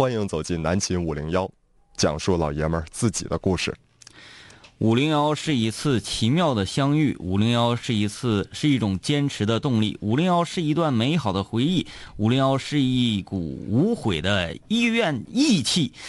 [0.00, 1.46] 欢迎走进南秦五零幺，
[1.94, 3.76] 讲述老爷们儿自己的故事。
[4.78, 11.86] 五零幺是一次奇妙的相遇，五零幺是一次是一种坚持的动力，五零幺是一段美好的回忆，
[12.16, 15.92] 五零幺是一股无悔的意愿义气。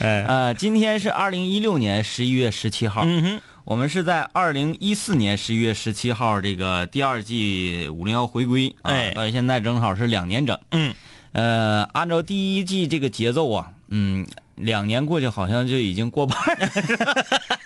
[0.00, 10.58] 呃，今天是二零一六年十一月十七号，嗯哼，我们是在二零一四年十一月十七号这个第二季五零幺回归，啊哎到现在正好是两年整。
[10.70, 10.94] 嗯，
[11.32, 16.68] 呃，按照第一季这个节奏啊，嗯，两年过去好像就已经过半儿了，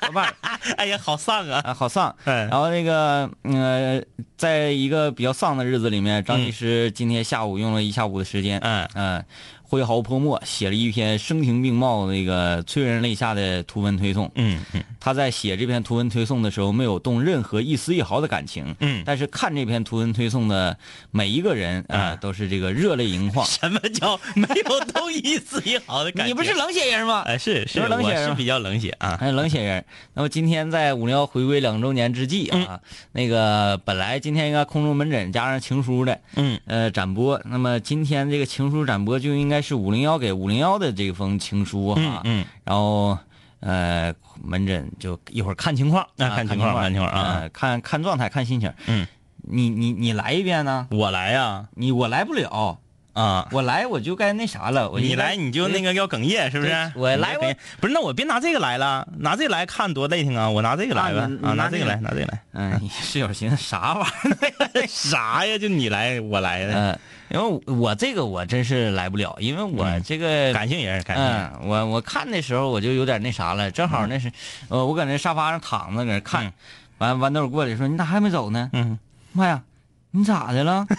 [0.01, 0.34] 过半儿
[0.77, 1.61] 哎呀，好丧啊！
[1.65, 2.15] 啊，好丧。
[2.25, 4.03] 哎然后那个，呃，
[4.37, 9.25] 在一个比较丧的日子里面，张医师今天下午用了一下午的时间，嗯嗯，
[9.74, 14.30] 挥毫泼墨写了一篇声情并茂、那个催人泪下的图文推送。
[14.37, 18.73] 嗯嗯他在写这篇图文推送的时候，没有动任何一丝一毫的感情。
[18.78, 20.78] 嗯，但是看这篇图文推送的
[21.10, 23.45] 每一个人啊、嗯都是这个热泪盈眶。
[23.50, 26.30] 什么叫没有动一丝一毫的感情？
[26.30, 27.22] 你不是冷血人吗？
[27.27, 29.16] 哎，是是，是冷血人比较冷血啊。
[29.19, 29.84] 还有冷血人。
[30.14, 37.41] 那么今天在五零幺回归两周年之际啊，那个本来今天应该空中门诊加上情书的，嗯呃，展播。
[37.44, 42.01] 那么今天这个情书展播就应该是五零幺给五零幺的这封情书哈。
[42.01, 43.19] 嗯嗯然后
[43.61, 48.71] 呃，门诊就一会儿看情况，啊那看情况看情况啊呃看看状态，看心情。
[48.87, 49.06] 嗯，
[49.41, 50.87] 你你你来一遍呢？
[50.91, 52.79] 我来呀你我来不了，
[53.15, 53.48] 啊！
[53.53, 54.91] 我来我就该那啥了。
[54.91, 56.93] 我你来你就那个要哽咽，是不是？
[56.95, 57.95] 我来你哽咽不是？
[57.95, 60.51] 那我别拿这个来了，拿这个来看多累挺啊！
[60.51, 62.43] 我拿这个来吧啊啊，拿这个来，拿这个来。
[62.53, 64.87] 嗯，室友寻思啥玩意儿？
[64.87, 65.56] 啥呀？
[65.56, 66.98] 就你来，我来的，嗯，
[67.31, 70.53] 因为我这个我真是来不了，因为我这个。
[70.53, 71.51] 感性人，感性人。
[71.55, 74.31] 嗯，我我看的时候我就有点那啥了，正好那是，
[74.69, 76.53] 呃，我搁那沙发上躺着，搁那看，
[76.99, 78.99] 完豌豆过来说：“你咋还没走呢？”嗯，
[79.33, 79.62] 妈呀，
[80.11, 80.87] 你咋的了？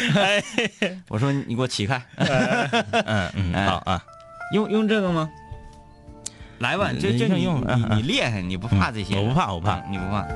[0.16, 0.42] 哎，
[1.08, 4.04] 我说你给我起开，嗯嗯，哎好啊。
[4.52, 5.28] 用用这个吗？
[6.58, 7.60] 来吧，这这你用
[7.94, 9.16] 你厉害，你不怕这些？
[9.16, 10.26] 我不怕我不怕嗯你不怕？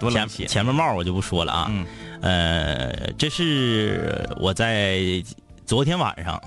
[0.00, 0.26] 多前。
[0.48, 1.66] 前面帽我就不说了啊。
[1.70, 1.86] 嗯
[2.20, 5.00] 呃，这是我在
[5.66, 6.42] 昨天晚上，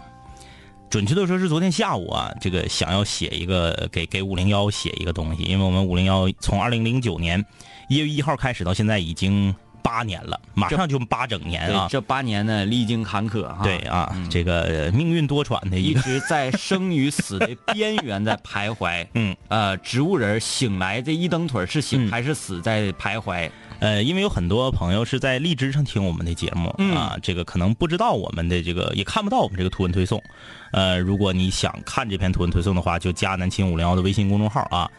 [0.90, 7.46] 准确的说是昨天下午啊，这个想要写一个给给五零幺写一个东西，因为我们五零幺从二零零九年
[7.88, 11.88] 一月一号开始到现在已经八年了，马上就八整年啊。
[11.90, 13.59] 这八年呢，历经坎坷哈。
[13.64, 19.06] 对啊，这个命运多舛的一直在生与死的边缘在徘徊。
[19.16, 23.50] 嗯，呃，植物人醒来这一蹬腿是醒嗯还是死在徘徊？
[23.80, 30.22] 呃，因为有很多朋友是在荔枝上听我们的节目、嗯啊，这个可能不知道我们的这个，也看不到我们这个图文推送。
[30.72, 34.90] 呃，如果你想看这篇图文推送的话，就加南秦五零幺的微信公众号啊，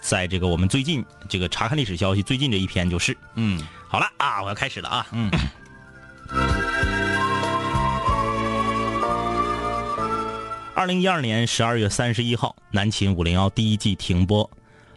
[0.00, 3.16] 在这个我们最近这个查看历史消息，最近这一篇就是。
[3.34, 5.06] 嗯好了啊，我要开始了啊。
[5.12, 5.30] 嗯。
[10.74, 14.50] 二零一二年十二月三十一号，南秦五零幺第一季停播。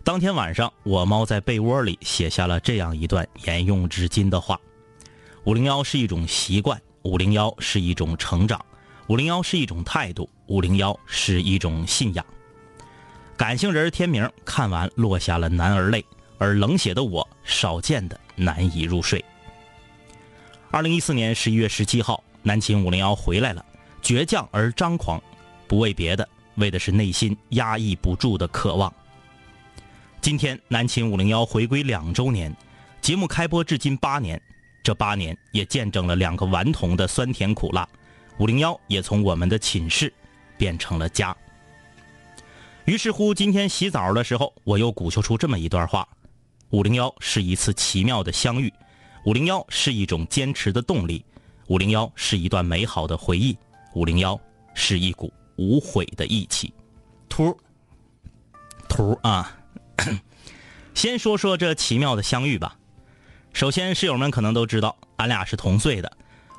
[0.03, 4.59] 当天晚上，我猫在被窝里写下了这样一段沿用至今的话：
[5.43, 8.63] 五零幺是一种习惯，五零幺是一种成长，
[9.07, 12.25] 五零幺是一种态度，五零幺是一种信仰。
[13.35, 16.05] 感性人天明看完落下了男儿泪，
[16.37, 19.23] 而冷血的我少见的难以入睡。
[20.69, 23.65] 二零一四年十一月十七号，南秦五零幺回来了，
[24.01, 25.21] 倔强而张狂，
[25.67, 28.93] 不为别的，为的是内心压抑不住的渴望。
[30.21, 32.55] 今天南秦五零幺回归两周年，
[33.01, 34.39] 节目开播至今八年，
[34.83, 37.87] 这八年也见证了两个顽童的酸甜苦辣，
[38.37, 40.13] 五零幺也从我们的寝室
[40.55, 41.35] 变成了家。
[42.85, 46.05] 于是乎，今天洗澡的时候，我又鼓秋出这么一段话：
[46.71, 48.71] 五零幺是一次奇妙的相遇，
[49.25, 51.23] 五零幺是一种坚持的动力，
[51.67, 53.57] 五零幺是一段美好的回忆，
[53.95, 54.37] 五零幺
[54.73, 56.73] 是一股无悔的义气。
[57.29, 57.57] 图
[58.89, 59.57] 图啊，
[60.93, 62.77] 先说说这奇妙的相遇吧。
[63.53, 66.11] 首先，室友们可能都知道，俺俩是同岁的。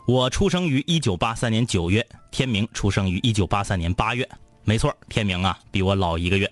[0.06, 4.26] 我出生于一九八三年九月，天明出生于一九八三年八月。
[4.64, 6.50] 没错，天明啊比我老一个月。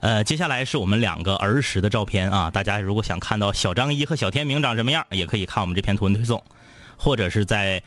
[0.00, 2.50] 呃，接下来是我们两个儿时的照片啊。
[2.50, 6.42] 大家如果想看到小张一和小天明长什么样，也可以看我们这篇图文推送，
[6.96, 7.82] 或者是在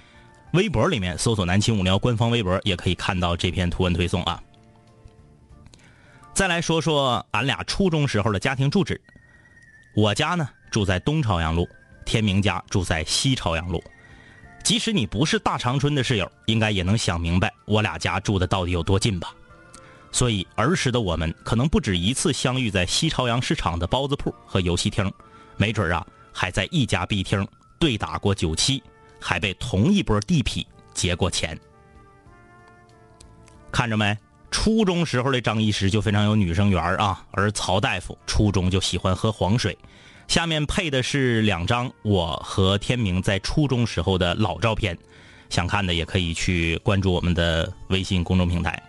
[0.54, 4.42] 微博里面搜索“南青五聊”官方微博，也可以看到这篇图文推送啊。
[6.34, 9.00] 再来说说俺俩初中时候的家庭住址，
[9.96, 11.70] 我家呢住在东朝阳路，
[12.04, 13.82] 天明家住在西朝阳路。
[14.64, 19.34] 即使你不是大长春的室友，应该也能想明白我俩家住的到底有多近吧。
[20.12, 25.12] 所以儿时的我们可能不止一次相遇在西朝阳市场的包子铺和游戏厅，
[25.58, 27.48] 没准啊还在一家 B 厅
[27.80, 28.82] 对打过九七，
[29.20, 31.60] 还被同一波地痞劫过钱。
[33.72, 34.18] 看着没？
[34.52, 39.78] 初中时候的张医师就非常有女生缘啊，而曹大夫初中就喜欢喝黄水。
[40.30, 44.96] 下面配的是两张我和天明在初中时候的老照片，
[45.50, 48.80] 想看的也可以去关注我们的微信公众平台。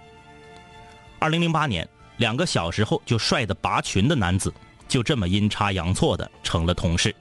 [1.18, 1.88] 二零零八年，
[2.18, 4.52] 两个小时候就帅的拔群的男子，
[4.86, 7.14] 就这么阴差阳错的成了同事。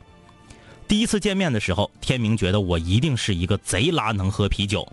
[0.86, 4.86] 第一次见面的时候，天明觉得我一定是一个贼拉能喝啤酒。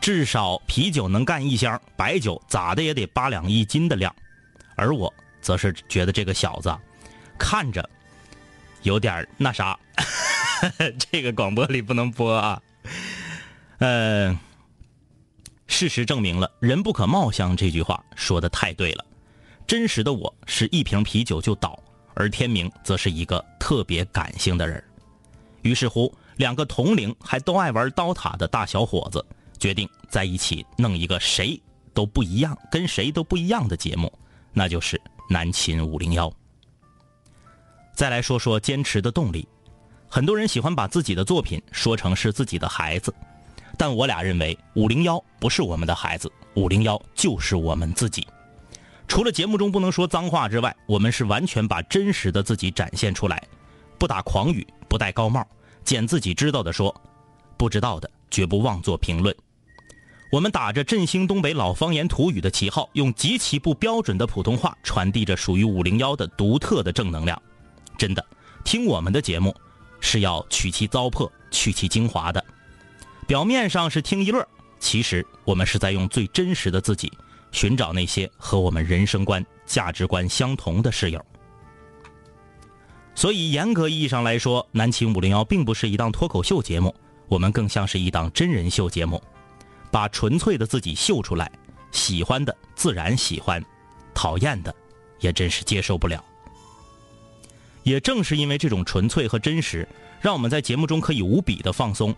[0.00, 4.14] 至少啤酒能干一箱，白酒咋的也得八两一斤的量，
[4.74, 5.12] 而我
[5.42, 6.74] 则是觉得这个小子
[7.38, 7.86] 看着
[8.82, 9.78] 有点那啥，
[11.10, 12.60] 这个广播里不能播啊。
[13.78, 14.38] 呃，
[15.66, 19.04] 事实证明了“人不可貌相”这句话说的太对了。
[19.66, 21.78] 真实的我是一瓶啤酒就倒，
[22.14, 24.82] 而天明则是一个特别感性的人。
[25.62, 29.24] 于是乎，两个同龄还都爱玩刀塔的大小伙子。
[29.58, 31.60] 决定在一起弄一个谁
[31.92, 34.10] 都不一样、跟谁都不一样的节目，
[34.54, 34.96] 那就是
[35.28, 36.30] 《南秦五零幺》。
[38.00, 39.46] 再来说说坚持的动力，
[40.08, 43.14] 很多人喜欢把自己的作品说成是自己的孩子，
[43.76, 48.26] 但我俩认为五零幺不是我们的孩子，五零幺就是我们自己。
[49.06, 53.46] 除了节目中不能说脏话之外，我们是完全把真实的自己展现出来，
[53.98, 55.46] 不打诳语，不戴高帽，
[55.84, 56.98] 捡自己知道的说，
[57.58, 59.36] 不知道的绝不妄作评论。
[60.32, 67.38] 我们打着振兴东北老方言土语的旗号，用极其不标准的普通话传递着属于五零幺的独特的正能量。
[68.00, 68.26] 真的，
[68.64, 69.54] 听我们的节目
[70.00, 72.42] 是要取其糟粕，去其精华的。
[73.26, 74.42] 表面上是听一乐，
[74.78, 77.12] 其实我们是在用最真实的自己
[77.52, 81.22] 寻找那些和我们人生观、价值观相同的室友。
[83.14, 86.96] 所以，严格意义上来说，南秦五零幺并不是一档脱口秀节目，
[87.28, 89.22] 我们更像是一档真人秀节目。
[89.90, 91.52] 把纯粹的自己秀出来，
[91.92, 93.62] 喜欢的自然喜欢，
[94.14, 94.74] 讨厌的
[95.18, 96.24] 也真是接受不了。
[97.82, 99.86] 也正是因为这种纯粹和真实，
[100.20, 102.14] 让我们在节目中可以无比的放松。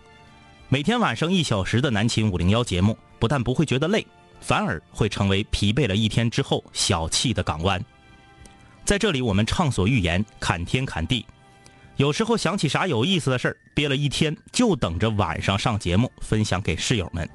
[0.68, 4.06] 每天晚上一小时的南秦五零幺节目，不但不会觉得累，
[4.40, 7.82] 反而会成为疲惫了一天之后小憩的港湾。
[8.84, 11.24] 在这里，我们畅所欲言，侃天侃地。
[11.96, 17.28] 有时候想起啥有意思的事儿，憋了一天，就等着晚上上节目分享给室友们。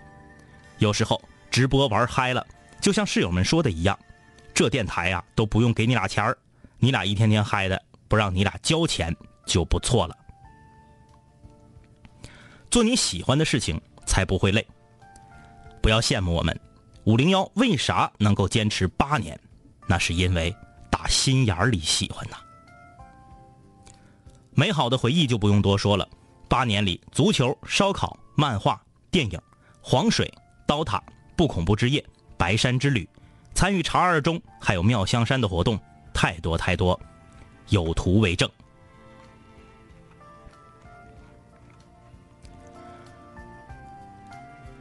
[0.80, 2.46] 有时候直播玩嗨了，
[2.82, 3.98] 就像室友们说的一样，
[4.54, 6.38] 这电台呀都不用给你俩钱儿，
[6.80, 9.16] 你俩一天天嗨的，不让你俩交钱
[9.46, 10.18] 就不错了。
[12.70, 14.66] 做你喜欢的事情才不会累。
[15.82, 16.60] 不要羡慕我们，
[17.06, 19.40] 五零幺为啥能够坚持八年？
[19.88, 20.56] 那是因为
[20.90, 22.38] 打心眼里喜欢呐。
[24.54, 26.08] 美好的回忆就不用多说了，
[26.50, 28.82] 八年里，足球、烧烤、漫画、
[29.12, 29.40] 电影、
[29.82, 30.32] 黄水。
[30.66, 31.02] 刀塔、
[31.38, 32.06] 不恐怖之夜、
[32.36, 33.08] 白山之旅，
[33.54, 35.80] 参与茶二中还有妙香山的活动，
[36.14, 37.00] 太多太多，
[37.70, 38.50] 有图为证。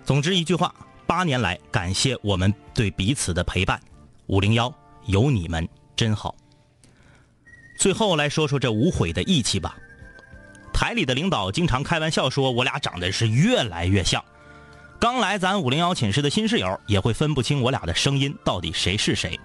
[0.05, 0.75] 总之一句话，
[1.07, 3.81] 八年来感谢我们对彼此的陪伴，
[4.27, 4.73] 五零幺
[5.07, 6.35] 有你们真好。
[7.77, 9.77] 最后来说说这无悔的义气吧。
[10.73, 14.25] 台里的领导经常开玩笑说，我俩长得是越来越像。
[15.01, 19.39] 刚来咱五零幺寝室的新室友也会分不清我俩的声音到底谁是谁。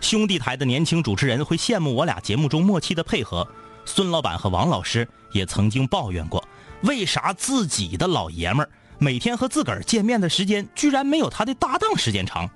[0.00, 3.46] 兄弟台的年轻主持人会羡慕我俩节目中默契的配合。
[3.84, 6.42] 孙老板和王老师也曾经抱怨过，
[6.82, 12.48] 为啥自己的老爷们儿每天和自个儿见面的时间居然没有他的搭档时间长？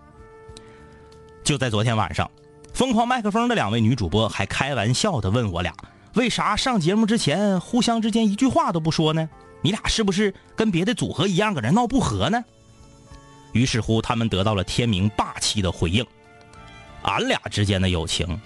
[1.43, 2.31] 就在昨天晚上，
[2.75, 5.75] 疯狂麦克风的两位女主播还开玩笑的问我俩，
[6.15, 9.29] 为啥上节目之前互相之间一句话都不说呢？
[9.63, 12.45] 你俩是不是跟别的组合一样搁那闹不和呢？
[13.53, 16.05] 于是乎，他们得到了天明霸气的回应
[17.03, 18.41] ：“俺俩之间的友情，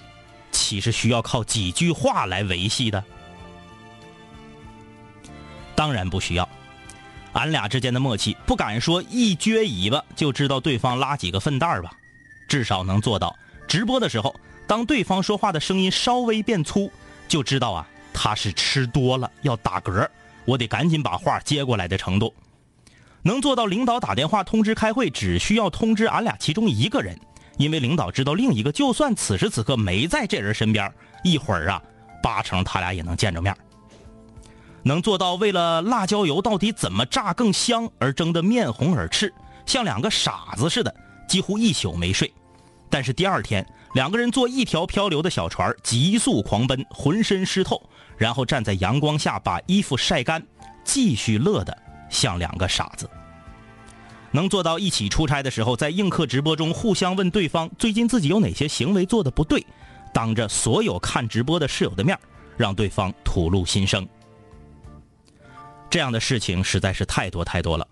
[0.50, 3.02] 岂是需要靠几句话来维系的？
[5.74, 6.48] 当然不需要。
[7.32, 11.90] 俺俩之间的默契，不敢说一撅尾巴就知道对方拉几个粪蛋吧，
[12.48, 13.36] 至少能做到
[13.68, 14.34] 直播的时候，
[14.66, 16.90] 当对方说话的声音稍微变粗，
[17.28, 20.08] 就知道啊他是吃多了要打嗝。”
[20.46, 22.32] 我得赶紧把话接过来的程度，
[23.20, 27.18] 能做到领导打电话通知开会，只需要通知俺俩其中一个人，
[27.56, 30.92] 因为领导知道另一个就算此时此刻没在这人身边，
[31.24, 31.82] 一会儿啊，
[32.22, 33.56] 八成他俩也能见着面。
[34.82, 39.32] 能做到为了辣椒油到底怎么炸更香而争得面红耳赤，
[39.64, 40.94] 像两个傻子似的，
[41.28, 42.32] 几乎一宿没睡。
[42.88, 47.82] 但是第二天，两个人坐一条漂流的小船，急速狂奔，浑身湿透。
[48.16, 50.42] 然后站在阳光下把衣服晒干，
[50.84, 51.76] 继续乐得
[52.08, 53.10] 像两个傻子。
[54.36, 59.64] 能做到一起出差的时候，在映客直播中互相问对方最近自己有哪些行为做的不对，
[60.12, 62.16] 当着所有看直播的室友的面，
[62.54, 64.06] 让对方吐露心声。
[65.88, 67.88] 这样的事情实在是太多太多了。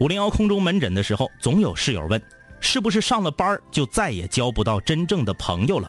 [0.00, 2.20] 五零幺空中门诊的时候，总有室友问
[2.58, 5.86] ：“是不是上了班就再也交不到真正的朋友了？”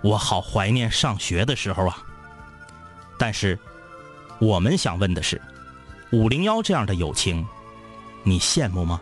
[0.00, 1.98] 我好怀念上学的时候啊。
[3.18, 3.58] 但是，
[4.38, 5.42] 我们想问的是，
[6.12, 7.44] 五零幺这样的友情，
[8.28, 9.00] 你羡慕吗？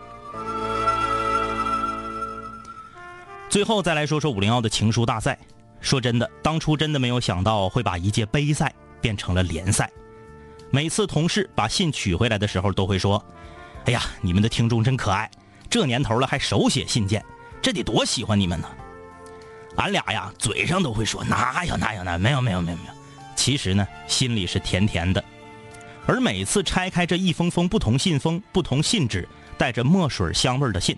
[3.48, 5.38] 最后再来说说五零幺的情书大赛。
[5.80, 9.90] 说真的，当初真的没有想到会把一届杯赛变成了联赛。
[10.70, 13.24] 每次同事把信取回来的时候，都会说
[13.86, 15.30] ：“哎呀，你们的听众真可爱，
[15.70, 17.24] 这年头了还手写信件，
[17.62, 18.68] 这得多喜欢你们呢。”
[19.76, 22.92] 俺俩呀，嘴上都会说：“哪有哪有哪没有没有没有没有。”
[23.36, 25.22] 其实呢，心里是甜甜的。
[26.06, 30.96] 而每次拆开这一封封不同信封、不同信纸、带着墨水香味的信，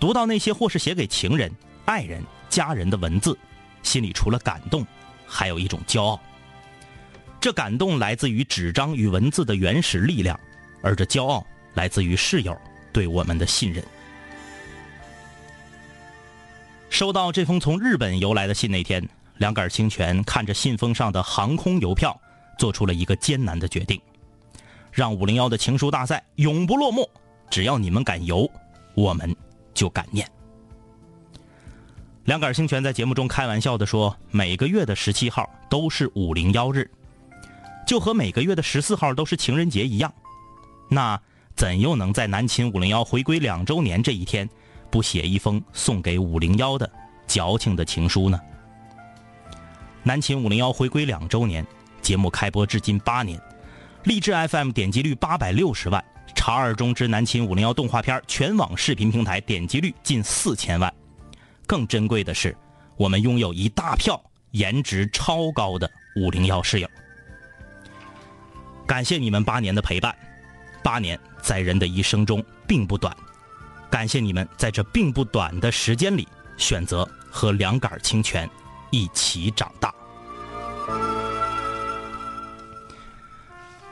[0.00, 1.52] 读到那些或是写给情人、
[1.84, 3.36] 爱人、家人的文字，
[3.82, 4.86] 心里除了感动，
[5.26, 6.18] 还有一种骄傲。
[7.40, 10.38] 这感动来自于纸张与文字的原始力量，
[10.82, 12.56] 而这骄傲来自于室友
[12.92, 13.84] 对我们的信任。
[16.88, 22.18] 收到这封从日本邮来的信那天，两杆清泉看着信封上的航空邮票，
[22.58, 24.00] 做出了一个艰难的决定：
[24.98, 27.08] 让五零幺的情书大赛永不落幕。
[27.48, 28.50] 只要你们敢游，
[28.96, 29.32] 我们
[29.72, 30.28] 就敢念。
[32.24, 36.90] 两杆清泉在节目中开玩笑的说：“每个月的十七号都是五零幺日。”
[37.86, 40.12] 就和每个月的十四号都是情人节一样，
[40.90, 41.18] 那
[41.54, 44.50] 怎又能在南秦五零幺回归两周年这一天，
[44.90, 46.90] 不写一封送给五零幺的
[47.28, 48.40] 矫情的情书呢？
[50.02, 51.64] 南秦五零幺回归两周年，
[52.02, 53.40] 节目开播至今八年，
[54.08, 56.02] 励志 FM 点击率八百六十万，
[56.34, 60.90] 查二中之南秦五零幺动画片全网视频平台点击率近四千万，
[61.66, 62.56] 更珍贵的是，
[62.96, 64.18] 我们拥有一大票
[64.52, 66.88] 颜值超高的五零幺室友。
[68.86, 70.16] 感谢你们八年的陪伴，
[70.82, 73.14] 八年在人的一生中并不短，
[73.90, 78.48] 感谢你们在这并不短的时间里选择和两杆清泉
[78.90, 79.94] 一起长大。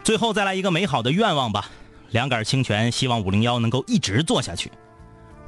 [0.06, 1.68] 最后再来一个美好的愿望吧，
[2.10, 4.70] 两杆清泉希望五零幺能够一直做下去，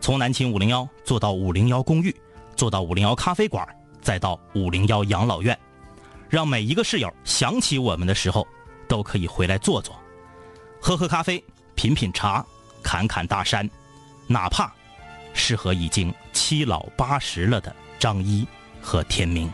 [0.00, 2.12] 从南秦五零幺做到五零幺公寓，
[2.56, 3.64] 做到五零幺咖啡馆，
[4.02, 5.56] 再到五零幺养老院，
[6.28, 8.44] 让每一个室友想起我们的时候。
[8.88, 9.94] 都可以回来坐坐，
[10.80, 12.42] 喝喝咖啡，品品茶，
[12.82, 13.68] 侃侃大山，
[14.26, 14.72] 哪怕
[15.34, 18.48] 是和已经七老八十了的张一
[18.80, 19.52] 和天明。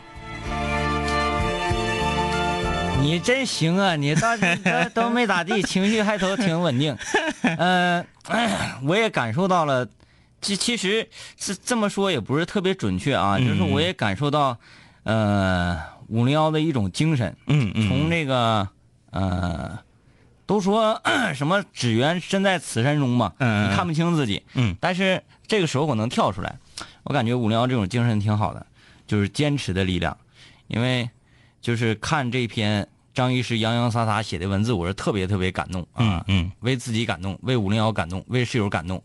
[3.01, 3.95] 你真行啊！
[3.95, 6.95] 你到都都没咋地，情绪还都挺稳定。
[7.57, 8.05] 嗯，
[8.83, 9.87] 我也感受到了，
[10.41, 14.57] 这其实是这么说也不是特别准确啊，就是我也感受到，
[15.03, 17.35] 呃，五零幺的一种精神。
[17.47, 18.67] 嗯嗯，从这个。
[19.11, 19.79] 呃，
[20.45, 21.01] 都说
[21.33, 24.43] 什么只缘身在此山中嘛，你看不清自己。
[24.55, 26.57] 嗯，但是这个时候我能跳出来，
[27.03, 28.65] 我感觉五零幺这种精神挺好的，
[29.07, 30.17] 就是坚持的力量。
[30.67, 31.09] 因为
[31.65, 39.01] 就是看这篇张医师洋洋洒洒写的文字，我是特别特别感动啊，嗯，为自己感动，为五零幺感动，为室友感动。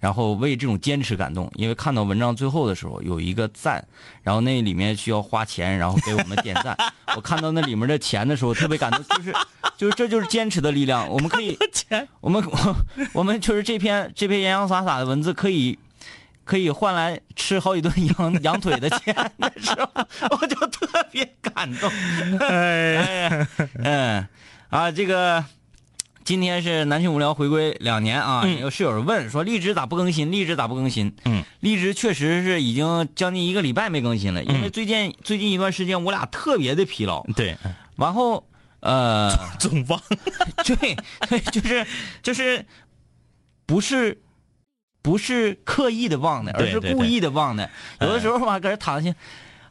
[0.00, 3.86] 然后为这种坚持感动，因为看到文章最后的时候有一个赞，
[4.22, 6.74] 然后那里面需要花钱，然后给我们点赞。
[7.14, 9.34] 我看到那里面的钱的时候特别感动，就是
[9.76, 11.06] 就是这就是坚持的力量。
[11.10, 11.58] 我们可以，
[12.22, 12.76] 我们我
[13.12, 15.78] 我们就是这篇这篇洋洋洒洒的文字可以
[16.48, 19.90] 可以换来吃好几顿羊羊腿的钱的时候，
[20.30, 21.90] 我就特别感动。
[22.40, 23.48] 哎呀，
[23.84, 24.26] 嗯
[24.70, 25.44] 啊这个。
[26.24, 30.30] 今天是南青无聊回归两年啊，有室友问说荔枝咋不更新？
[30.30, 31.16] 荔枝咋不更新？
[31.24, 37.22] 嗯，荔枝确实是已经将近一个礼拜没更新了，因为最近最近一段时间我俩特别的疲劳。
[37.34, 37.56] 对，
[37.96, 38.46] 然后
[38.80, 39.98] 呃，总忘，
[40.66, 40.94] 对
[41.30, 41.86] 对， 就是
[42.22, 42.66] 就是
[43.64, 44.20] 不是
[45.02, 47.70] 不是刻意的忘的，而是故意的忘的。
[48.00, 49.14] 有的时候吧，搁这躺下。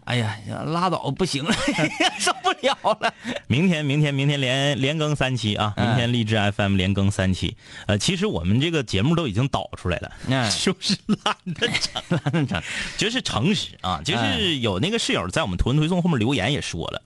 [0.05, 1.53] 哎呀，拉倒，不行了，
[2.17, 3.13] 受不了了。
[3.47, 5.73] 明天，明天，明天连连更三期啊！
[5.75, 7.57] 明天励志 FM 连更三期。
[7.87, 12.63] 呃，其实我们这个节目都已经导出来了，就是懒得整，懒得整，
[12.97, 14.01] 就是诚实啊。
[14.01, 17.01] 就是有那个室友在我们图文推送后面留言也说了，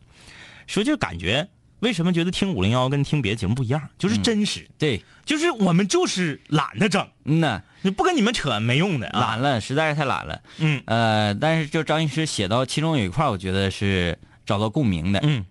[0.67, 1.49] 说就感觉。
[1.79, 3.81] 为什么觉得听五零幺跟听别的节目不一样？
[3.97, 9.19] 就是真实，对，就是我们就是懒得整，嗯呐，你不跟你们扯没用的，啊。
[9.19, 15.45] 懒了，实在是太懒了，嗯，呃，但是就张医师写到其中有一块，我觉得是找到共鸣的，嗯，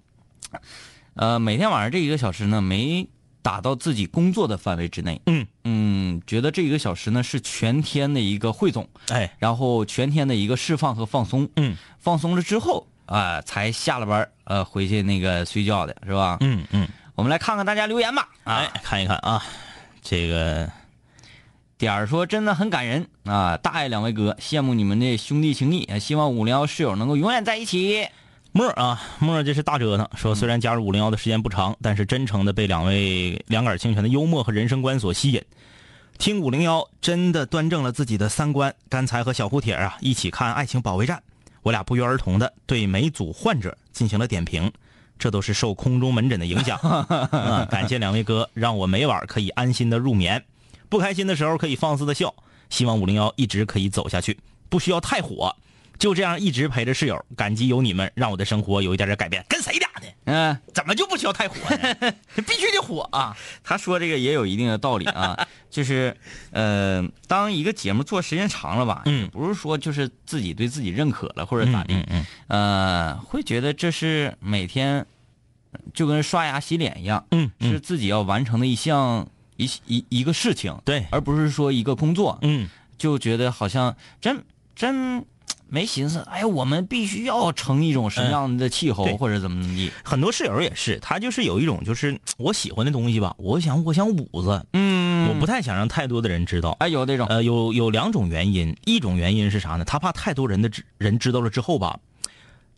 [1.15, 3.09] 呃，每天晚上这一个小时呢，没
[3.43, 5.21] 打到自己工作的范围之内。
[5.27, 5.47] 嗯。
[5.65, 11.49] 嗯，觉得这一个小时呢是全天的一个汇总，哎，然后全天的一个释放和放松。
[11.57, 11.77] 嗯。
[11.99, 16.37] 放松了之后啊、才下了班呃回去那个睡觉的是吧？
[16.41, 18.29] 嗯嗯，我们来看看大家留言吧。
[18.45, 19.43] 啊，哎，看一看啊，
[20.01, 20.71] 这个
[21.81, 23.57] 点儿说真的很感人啊！
[23.57, 28.07] 大爱两位哥，羡慕你们的兄弟情谊，希望五零幺室友能够永远在一起。
[28.53, 35.43] 沫儿啊，沫儿这是大折腾，说虽然加入五零幺的时间不长，但是真诚的被两位两杆清泉的幽默和人生观所吸引。
[36.19, 38.75] 听五零幺真的端正了自己的三观。
[38.91, 41.17] 刚才和小胡铁啊一起看《爱情保卫战》，
[41.63, 44.71] 我俩不约而同的对每组患者进行了点评，
[45.19, 46.77] 这都是受空中门诊的影响。
[47.33, 50.45] 啊，感谢两位哥，让我每晚可以安心的入眠，
[50.91, 52.35] 不开心的时候可以放肆的笑。
[52.69, 55.57] 希望五零幺一直可以走下去，不需要太火，
[55.99, 57.25] 就这样一直陪着室友。
[57.35, 59.45] 感激有你们，让我的生活有一点点改变。
[59.49, 60.07] 跟谁俩呢？
[60.27, 62.13] 嗯、怎么就不需要太火呢？
[62.47, 63.37] 必须得火啊！
[63.65, 66.17] 他说这个也有一定的道理啊，就是
[66.53, 75.05] 呃，当一个节目做时间长了吧，嗯不是说就是自己对自己认可了或者咋地，嗯嗯呃，会觉得这是每天
[75.93, 79.27] 就跟刷牙洗脸一样，嗯嗯是自己要完成的一项
[79.61, 81.07] 一一一个事情，对。
[81.11, 82.69] 而不是说一个工作，嗯。
[82.99, 85.25] 就觉得好像真真
[85.69, 89.17] 没寻思，哎呀，我们必须要成一种什么样的气候、对。
[89.17, 95.29] 或者怎么怎么地，很多室友也是，他就是有一种就是我喜欢的东西吧，我想我想捂着，嗯。
[95.29, 96.71] 我不太想让太多的人知道。
[96.81, 99.85] 哎有那种，呃，有有两种原因，一种原因是啥呢？
[99.85, 102.01] 他怕太多人的人知道了之后吧，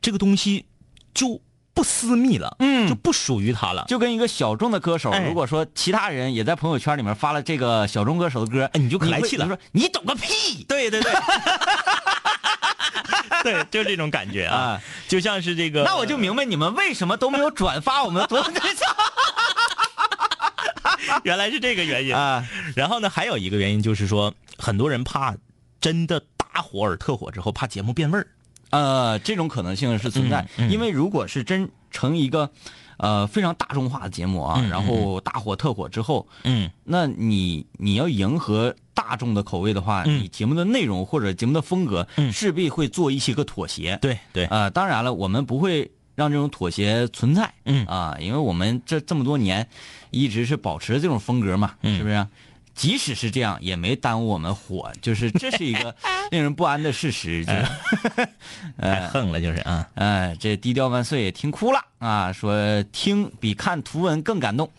[0.00, 0.66] 这个东西
[1.14, 1.40] 就
[1.74, 3.84] 不私密了，嗯就不属于他了。
[3.88, 11.12] 就跟一个小众的歌手，哎如果说其他人也在朋友圈里面发了这个小众歌手的歌，哎你就可来气了会你说你懂个屁对对对，
[13.42, 14.80] 对， 就这种感觉啊，啊！
[15.08, 18.94] 就像是这个，那我就明白你们为什么都没有转发我们的多对象
[21.24, 22.14] 原来是这个原因。
[22.14, 22.46] 啊！
[22.76, 25.34] 然后呢，还有一个原因就是说，很多人怕
[25.80, 28.26] 真的大火而特火之后，怕节目变味儿。
[28.72, 30.70] 呃，这种可能性是存在，嗯嗯。
[30.72, 32.50] 因为如果是真成一个
[32.96, 36.70] 呃非常大众化的节目啊，然后大火特火之后，嗯。
[36.82, 40.22] 那你你要迎合大众的口味的话，嗯。
[40.22, 42.32] 你节目的内容或者节目的风格，嗯。
[42.32, 43.98] 势必会做一些个妥协。
[44.00, 47.52] 对对，啊、当然了，我们不会让这种妥协存在。
[47.66, 47.84] 嗯。
[47.86, 49.68] 啊，因为我们这这么多年
[50.10, 51.98] 一直是保持这种风格嘛，嗯。
[51.98, 52.26] 是不是？
[52.74, 55.94] 即使是这样，也没耽误我们火， 就是这是一个
[56.30, 57.44] 令人不安的事实。
[57.44, 58.28] 就是，
[58.80, 59.88] 太横了，就是啊。
[59.94, 64.70] 哎，这低调万岁也听哭了啊，说听比看图文更感动。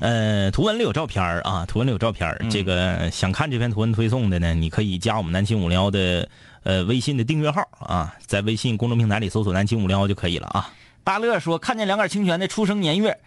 [0.00, 2.38] 呃，图文里有照片儿啊，图文里有照片儿。
[2.50, 6.28] 这个想看这篇图文推送的呢，你可以加我们南秦五零幺的
[6.64, 10.70] 呃微信的订阅号啊，在微信公众平台里搜索“南秦五零幺”就可以了啊。
[11.02, 13.18] 大乐说看见两杆清泉的出生年月，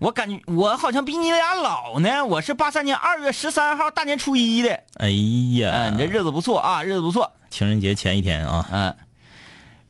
[0.00, 2.24] 我感觉我好像比你俩老呢。
[2.24, 4.70] 我是八三年二月十三号大年初一的。
[4.94, 5.10] 哎
[5.58, 7.30] 呀，哎，你这日子不错啊，日子不错。
[7.50, 8.96] 情人节前一天啊，嗯，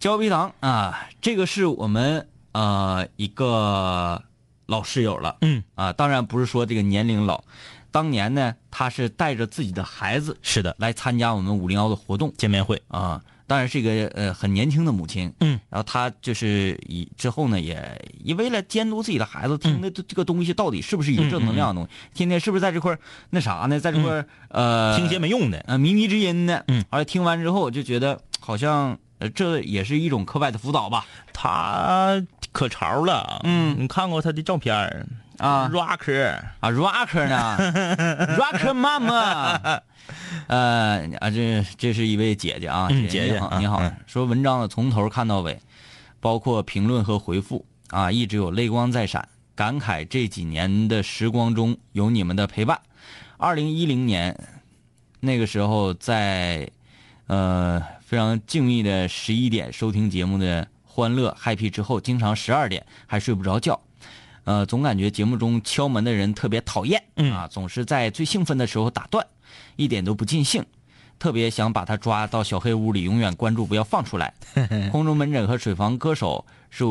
[0.00, 4.20] 焦皮糖啊，这个是我们呃一个
[4.66, 5.36] 老室友了。
[5.42, 7.44] 嗯啊，当然不是说这个年龄老，
[7.92, 15.32] 当年呢他是带着自己的孩子是的，来参加我们五零幺的活动见面会，啊，当然是一个呃很年轻的母亲。
[15.40, 25.58] 嗯，然后她就是以之后呢，也也为了监督自己的孩子听的这这个东西到底是不是一个正能量的东西，天天是不是在这块儿那啥呢，在这块儿、呃听些没用的。
[25.66, 26.62] 呃靡靡之音呢。
[26.68, 31.04] 嗯，而听完之后就觉得好像呃这也是一种课外的辅导吧。
[31.32, 35.04] 他可潮了，嗯你看过他的照片儿
[35.40, 37.56] 啊，rocker 啊，rocker 呢，
[38.38, 39.80] rocker 妈妈，
[40.48, 45.58] 呃啊，这这是一位姐姐啊，嗯姐姐你好你好嗯，说文章的从头看到尾，
[46.20, 52.78] 包括评论和回复啊，一直有泪光在闪，感慨这几年的时光中有你们的陪伴。
[53.38, 54.38] 二零一零年
[55.20, 56.68] 那个时候在
[57.28, 63.80] 呃非常静谧的十一点收听节目的欢乐 happy 之后，经常十二点还睡不着觉。
[64.44, 69.26] 呃，总感觉节目中敲门的人特别讨厌，嗯啊，总是在最兴奋的时候打断，
[69.76, 70.64] 一点都不尽兴，
[71.18, 74.32] 特别想把他抓到小黑屋里，永远关注，不要放出来。
[74.90, 76.84] 空中门诊和水房歌手是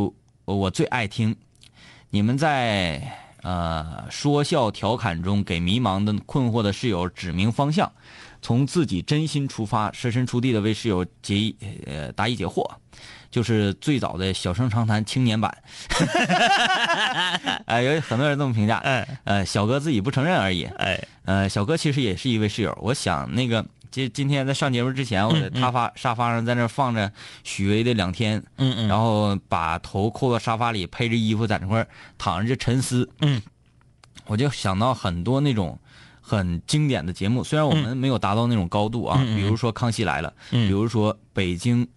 [0.46, 1.36] 我最爱听，
[2.10, 3.02] 你们在
[3.42, 7.92] 呃说笑调侃中给迷茫的困惑的室友指明方向，
[8.42, 12.70] 从自己真心出发，设身处地的为室友解疑呃答疑解惑。
[13.32, 15.56] 就是最早的小声长谈青年版，
[17.68, 20.64] 哎，有很多人这么评价，哎呃，小哥自己不承认而已。
[20.64, 22.76] 哎，呃，小哥其实也是一位室友。
[22.82, 27.12] 我想那个，今今天在上节目之前，我在沙发沙发上在那放着
[27.44, 33.08] 许巍的《两天》，嗯嗯，然后把头扣到沙发里，披着衣服在那块儿躺着就沉思。
[33.22, 33.40] 嗯，
[34.26, 35.78] 我就想到很多那种
[36.30, 40.68] 很经典的节目，虽然我们没有达到那种高度啊，比如说《康熙来了》，嗯。
[40.68, 41.88] 比如说北京，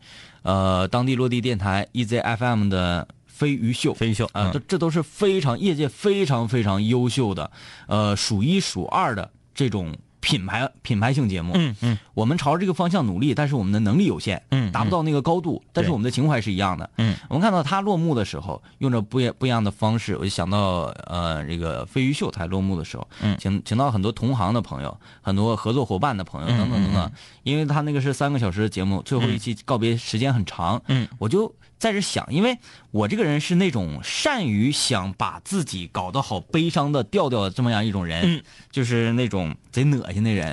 [0.41, 4.53] 呃，当地落地电台 EZFM 的飞鱼秀，飞鱼秀啊，嗯。
[4.53, 7.51] 这这都是非常业界非常非常优秀的，
[7.89, 11.53] 呃，数一数二的这种品牌品牌性节目。
[11.57, 11.99] 嗯嗯。
[12.15, 16.89] 我们朝着这个方向努力，但是我们的能力有限，嗯达不到那个高度，但是我们的情怀是一样的。
[16.97, 23.37] 嗯，我们看到他落幕的时候，用着不一不一样的方式，我就想到呃，这个飞鱼秀才落幕的时候，嗯。
[23.39, 27.05] 请请到很多同行的朋友，很多合作伙伴的朋友，嗯等等等等。
[27.05, 32.57] 嗯，因为他那个是三个小时的节目，最后一期告别时间很长，嗯，我就在这想，因为
[32.93, 40.53] 我这个人是那种善于想把自己搞得好悲伤的调调的这么样一种人，嗯，就是那种贼恶心的人。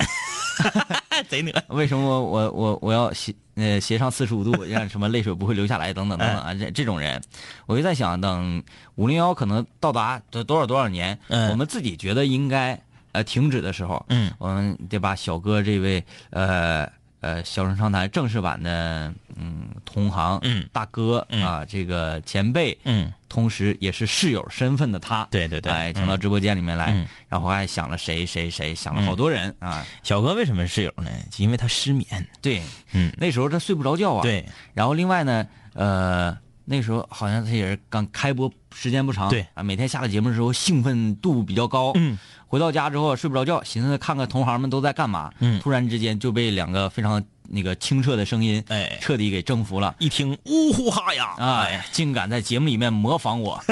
[1.27, 6.53] 贼恶为什么我我我我要斜呃斜上四十五度，让什么泪水不会流下来等等等等啊？
[6.53, 7.21] 这这种人，
[7.65, 8.63] 我就在想，等
[8.95, 16.89] 五零幺可能到达多多少多少年，嗯我们自己觉得应该呃停止的时候，嗯我们得把小哥这位呃
[17.21, 20.67] 呃小声长谈正式版的嗯同行嗯。
[20.71, 21.43] 大哥嗯。
[21.43, 25.71] 啊这个前辈，嗯，同时也是室友身份的他，对对对。
[25.71, 27.07] 哎，请到直播间里面来，嗯。
[27.27, 31.09] 然后还想了谁谁谁，想了好多人啊，小哥为什么是室友呢？
[31.37, 32.27] 因为他失眠。
[32.41, 32.61] 对，
[32.93, 39.45] 嗯，那时候他睡不着觉啊，对，然后另外呢，呃，那时候好像他也是刚开播时间不长，对。
[39.53, 45.59] 啊，每天下了节目的时候兴奋度比较高，嗯，回到家之后睡不着觉，寻思看看同行们都在干嘛，嗯。
[45.59, 48.97] 突然之间就被两个非常那个清澈的声音，哎。
[49.01, 49.95] 彻底给征服了。
[49.99, 53.61] 一听呜呼哈呀，哎，竟敢在节目里面模仿我。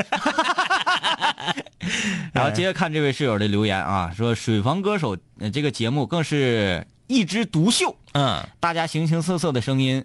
[2.34, 8.46] 然后接着看这位室友的留言啊，说《水房歌手》呃这个节目更是一枝独秀，嗯。
[8.60, 10.04] 大家形形色色的声音，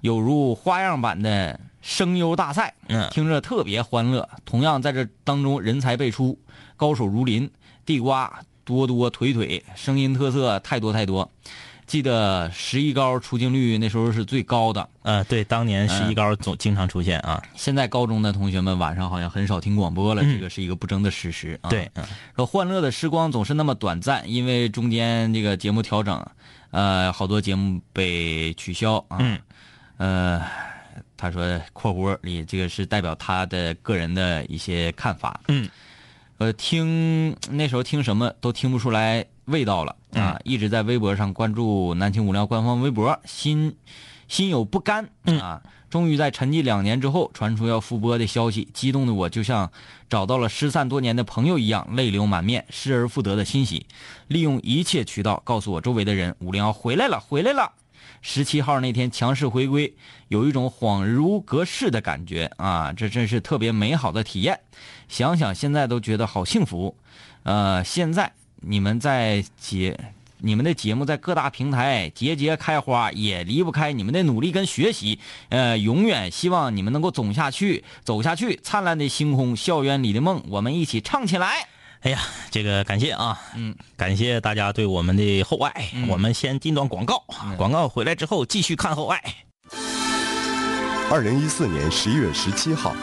[0.00, 4.28] 有如花样版的声优大赛，嗯听着特别欢乐。
[4.44, 6.38] 同样在这当中人才辈出，
[6.76, 7.50] 高手如林，
[7.84, 11.30] 地瓜多多腿腿，声音特色太多太多。
[11.86, 17.42] 记得十一高出镜率那时候是最高的，呃，对，当年十一高总经常出现啊。
[17.56, 21.70] 现在高中的同学们晚上好像很少听广播了，嗯这个是一个不争的事实啊。
[21.70, 22.04] 对，嗯
[22.36, 26.22] 说欢乐的时光总是那么短暂，因为中间这个节目调整，
[26.72, 29.16] 呃，好多节目被取消啊。
[29.20, 29.40] 嗯。
[29.98, 30.42] 呃，
[31.16, 35.38] 他说（括弧里这个是代表他的个人的一些看法）。
[35.48, 35.68] 嗯。
[36.38, 40.38] 呃，听那时候听什么都听不出来味道了啊！
[40.38, 43.76] 嗯一直在微博上关注南青五聊官方微博，心
[44.28, 45.60] 心有不甘嗯啊。
[45.90, 49.72] 终于在沉寂两年之后传出要复播的消息，激动的我就像
[50.08, 53.86] 找到了失散多年的朋友一样，泪流满面，失而复得的欣喜。
[54.28, 57.72] 利用一切渠道告诉我周围的人，五零幺回来了，回来了。
[58.20, 59.94] 十七号那天强势回归，
[60.28, 62.92] 有一种恍如隔世的感觉啊！
[62.92, 64.58] 这真是特别美好的体验。
[65.08, 66.96] 想想现在都觉得好幸福。
[67.44, 69.98] 呃，现在你们在节，
[70.38, 75.18] 你们的节目在各大平台节节开花，也离不开你们的努力跟学习。
[75.48, 78.58] 呃，永远希望你们能够走下去，走下去。
[78.62, 81.68] 灿烂的星空，校园里的梦，我们一起唱起来。
[82.02, 85.90] 哎呀，这个感谢啊，嗯，感谢大家对我们的厚爱。
[85.94, 87.24] 嗯我们先进段广告，
[87.56, 89.20] 广告回来之后继续看厚爱。
[91.10, 92.94] 二零一四年十一月十七号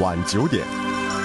[0.00, 0.64] 晚九点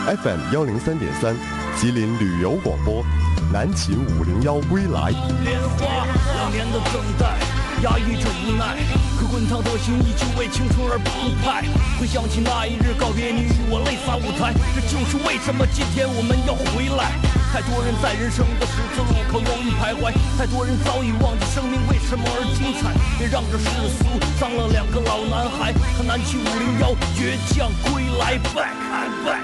[0.06, 1.36] ，FM 幺零三点三，
[1.78, 3.06] 吉林旅游广播，
[3.52, 5.12] 南秦五零幺归来。
[5.44, 6.06] 莲花，
[6.36, 7.38] 两年的等待，
[7.84, 9.00] 压抑着无奈，可
[9.34, 11.66] 滚烫的心依旧为青春而澎湃。
[12.00, 17.10] 回想起那一日告别，你与我泪洒舞台，这就是为什么今天我们要回来。
[17.50, 22.94] 太多人在人生的十字路口犹豫徘徊，太多人早已忘记生命为什么而精彩。
[23.18, 23.66] 别让这世
[23.98, 24.06] 俗
[24.40, 29.42] 脏了两个老男孩，和南齐五零幺倔强归来，back and back。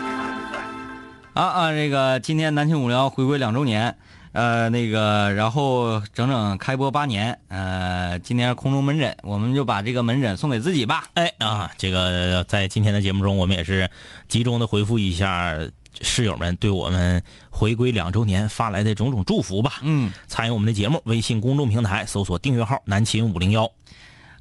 [1.34, 3.98] 啊啊，这个今天南青五聊回归两周年，
[4.32, 11.06] 呃，那个然后整整开播八年，呃，今天是空中门诊，我们就把这个门诊送给自己吧。
[11.16, 13.90] 哎啊，这个在今天的节目中，我们也是
[14.28, 15.58] 集中的回复一下
[16.02, 19.80] 室友们对我们回归两周年发来的种种祝福吧。
[19.82, 23.72] 嗯，参与我们的节目，微信公众平台搜索订阅号“南秦五零幺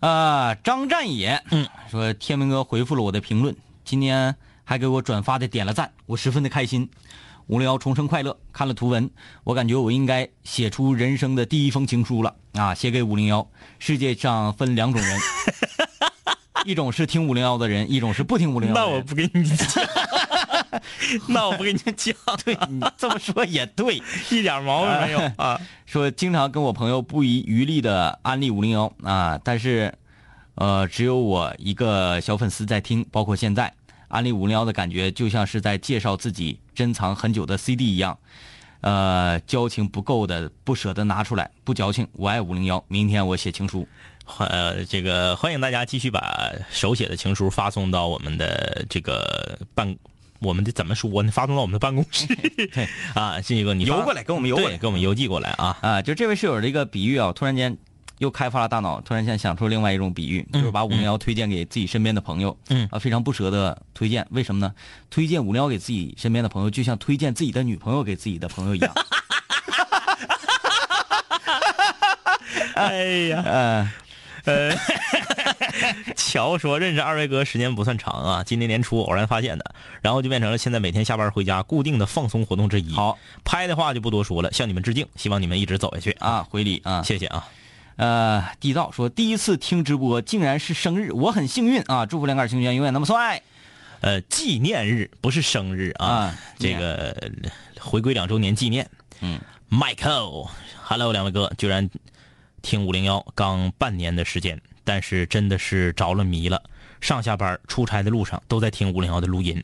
[0.01, 6.89] 啊，张战野，嗯，说天明哥回复了我的评论，今天还给我转发的点了赞，我十分的开心。
[7.49, 9.09] 五零幺重生快乐，看了图文，
[9.43, 12.75] 我感觉我应该写出人生的第一封情书了啊！
[12.75, 13.47] 写给五零幺。
[13.79, 15.19] 世界上分两种人，
[16.67, 18.75] 一种是听五零幺的人，一种是不听五零幺。
[18.75, 19.87] 那我不跟你讲，
[21.29, 23.97] 那我不跟你讲，对你这么说也对。
[24.31, 25.59] 一点毛病没有啊。
[25.87, 29.95] 说经常跟我朋友不遗余力的安利五零幺啊，但是，
[30.57, 33.73] 呃，只有我一个小粉丝在听，包括现在
[34.09, 38.19] 安利五零幺的感觉，就像是在介绍自己珍藏很久的 CD 一样。
[38.81, 42.07] 呃，交情不够的不舍得拿出来，不矫情。
[42.13, 43.87] 我爱五零幺，明天我写情书。
[44.39, 49.97] 呃，这个欢迎大家继续把手写的情书发送到我们的这个办，
[50.39, 51.33] 我们的怎么说呢？
[51.33, 52.27] 发送到我们的办公室。
[52.73, 55.77] 对 啊，这个你邮过来给我们邮过来给我们邮寄过来啊。
[55.81, 57.77] 啊，就这位室友的一个比喻啊，突然间
[58.19, 62.89] 又开发了大脑，突然间想出另外一种比喻，就是把五零幺推荐给自己身边的朋友，嗯。
[62.91, 64.75] 啊，非常不舍得推荐，为什么呢？
[65.11, 68.93] 推荐五零幺给自己身边的朋友，就像推荐自己的女朋友给自己的朋友一样。
[72.75, 73.93] 哎呀，
[74.47, 74.73] 呃，
[76.17, 82.93] 乔说认识二位哥时间不算长啊，今年年初偶然发现的，然后就变成了现在每天下班回家固定的放松活动之一。
[82.95, 86.13] 好，拍的话就不多说了，向你们致敬，希望你们一直走下去。
[86.13, 87.45] 啊，回礼啊，谢谢啊。
[87.99, 92.07] 呃，地道说第一次听直播竟然是生日，我很幸运啊！
[92.07, 93.43] 祝福两杆清泉永远那么帅
[94.01, 96.39] 呃，纪念日不是生日啊，啊！
[96.61, 97.29] 这个呃
[97.81, 98.89] 回归两周年纪念。
[99.21, 101.91] 嗯，Michael，Hello，两位哥，居然
[102.63, 106.63] 听五零幺刚半年的时间，但是真的是着了迷了。
[107.01, 109.61] 上下班、出差的路上都在听五零幺的录音，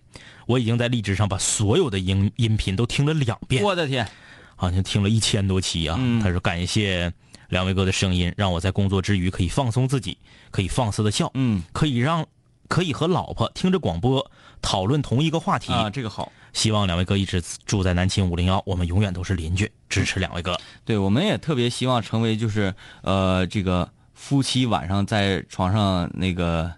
[0.47, 4.09] 我已经在荔枝上把所有的音音频都听了两遍，我的天，
[4.57, 5.97] 好像听了一千多期啊。
[6.01, 7.13] 嗯他说感谢
[7.55, 10.19] 两位哥的声音，让我在工作之余可以放松自己，
[10.51, 12.27] 可以放肆的笑，嗯可以让
[12.67, 14.29] 可以和老婆听着广播
[14.61, 15.73] 讨论同一个话题。
[15.73, 16.33] 啊，这个好。
[16.53, 20.59] 希望两位哥一直住在南秦五零幺，我们永远都是邻居，支持两位哥。
[20.85, 26.73] 对，我们也特别希望成为就是呃这个夫妻晚上在床上那个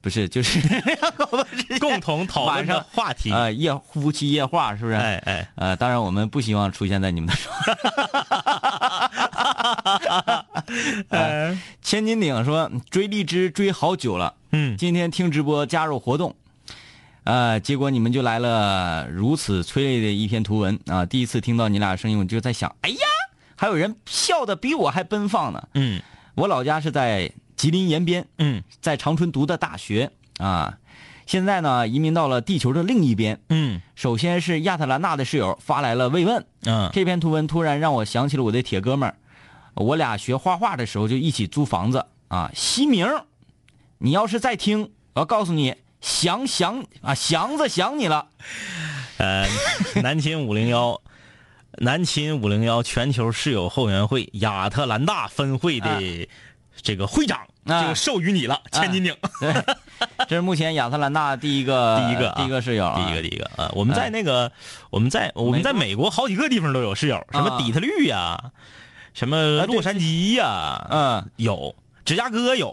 [0.00, 0.60] 不是 就是
[1.80, 3.30] 共同讨论上话题。
[3.34, 4.94] 呃夜夫妻夜话是不是？
[4.96, 7.34] 哎哎，呃，当然我们不希望出现在你们的
[11.82, 16.34] 千斤顶说追荔枝追好久了，嗯，今天听直播加入活动，
[17.24, 21.06] 呃，结果你们就来了如此催泪的一篇图文啊！
[21.06, 22.98] 第一次听到你俩声音，我就在想，哎呀，
[23.56, 25.68] 还有人笑的比我还奔放呢。
[25.74, 26.00] 嗯
[26.34, 30.78] 我老家是在吉林延边，嗯在长春读的大学啊，
[31.24, 33.40] 现在呢移民到了地球的另一边。
[33.48, 39.16] 嗯首先是亚特兰大的室友发来了慰问，嗯这篇图文突然让我想起了我的铁哥们儿，
[39.76, 42.50] 我俩学画画的时候就一起租房子啊。
[42.54, 43.06] 西明，
[43.98, 48.28] 你要是再听，我要告诉你，想想啊，祥子想你了。
[49.18, 49.46] 呃，
[50.02, 51.00] 南秦五零幺，
[51.78, 56.28] 南秦五零幺全球室友后援会亚特兰大分会的
[56.82, 59.54] 这个会长，啊这个授予你了，千斤顶， 对，
[60.28, 63.72] 这是目前亚特兰大第一个第一个啊第一个室友、啊，第一个第一个啊！
[63.74, 64.52] 我们在那个
[64.90, 68.52] 我们在我们在美国好几个地方都有室友，什么啊底特律呀，
[69.16, 71.74] 什么洛杉矶呀，嗯，有，
[72.04, 72.68] 芝加哥有，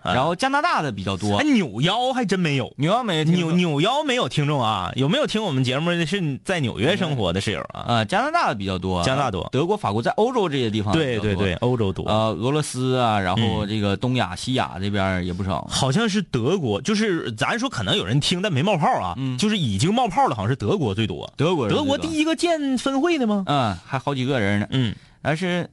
[0.00, 2.72] 啊然后加拿大的比较多哎，，纽腰还真没有。
[2.76, 4.92] 扭腰没听纽说纽腰没有听众啊？
[4.94, 7.80] 有没有听我们节目的是在纽约生活的室友啊？
[7.88, 12.04] 啊，加拿大的比较多，加拿大多德国、法国在欧洲这些地方对对对，，欧洲多。
[12.04, 15.66] 呃，俄罗斯啊，然后这个东亚、西亚这边也不少。
[15.68, 21.28] 好像是德国，就是咱说可能有人听但没冒泡啊，嗯就是已经冒泡了，好像是德国最多。
[21.36, 23.42] 德国德国第一个建分会的吗？
[23.48, 25.68] 嗯，还好几个人呢，嗯，但是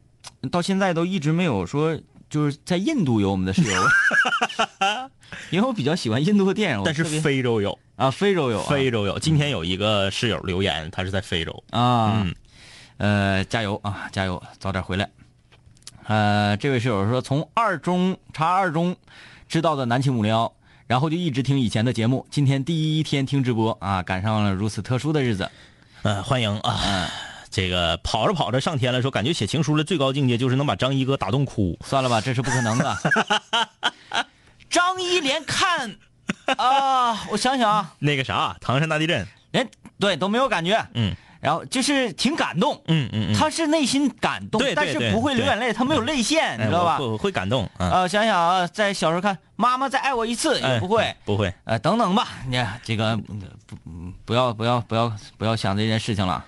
[0.52, 3.82] 到现在都一直没有说就是在印度有我们的室友，
[5.52, 9.18] 因为我比较喜欢印度的电影，但是非洲有，啊非洲有啊非洲有。
[9.20, 11.64] 今天有一个室友留言，他是在非洲。
[11.70, 12.36] 啊，嗯
[12.98, 15.10] 呃，加油啊，加油，早点回来。
[16.08, 18.96] 呃，这位室友说从二中查二中
[19.48, 20.54] 知道的南秦五零幺，
[20.88, 25.50] 然后就一直听以前的节目，今天第一天听直播啊，赶上了如此特殊的日子。
[26.04, 26.80] 呃，欢迎啊！
[26.86, 27.08] 嗯，
[27.56, 31.80] 这个跑着跑着上天了，说感觉写情书的最高境界就是能把张一哥打动哭。
[31.86, 32.98] 算了吧，这是不可能的。
[34.70, 35.96] 张一连看
[36.58, 39.26] 啊，我想想啊，那个啥，唐山大地震。
[39.52, 39.66] 连
[39.98, 46.98] 对都没有感觉，嗯然后就是挺感动，嗯嗯嗯，他是内心感动，对但是不会流眼泪，他没有泪腺，你哎知道吧？
[46.98, 47.90] 会会感动啊。
[47.90, 51.54] 呃，想想啊，在小时候看妈妈再爱我一次也哎不会，不会。
[51.64, 56.44] 呃，等等吧，你这个嗯不嗯不要不要不要不要想这件事情了。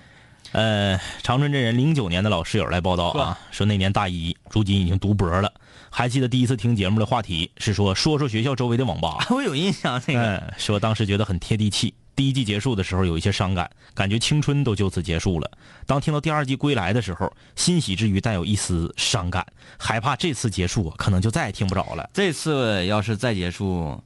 [0.52, 5.52] 呃，长春真人零九年的老室友来报道啊，说那年大一，如今已经读博了。
[5.90, 11.94] 还记得第一次听节目的话题是说说说学校周围的网吧， 我有印象，这个嗯，说当时觉得很贴地气。
[12.14, 15.50] 第一季结束的时候有一些伤感，感觉青春都就此结束了。
[15.86, 19.46] 当听到第二季归来的时候，欣喜之余带有一丝伤感，
[19.78, 22.10] 害怕这次结束可能就再也听不着了。
[22.12, 24.02] 这次要是再结束，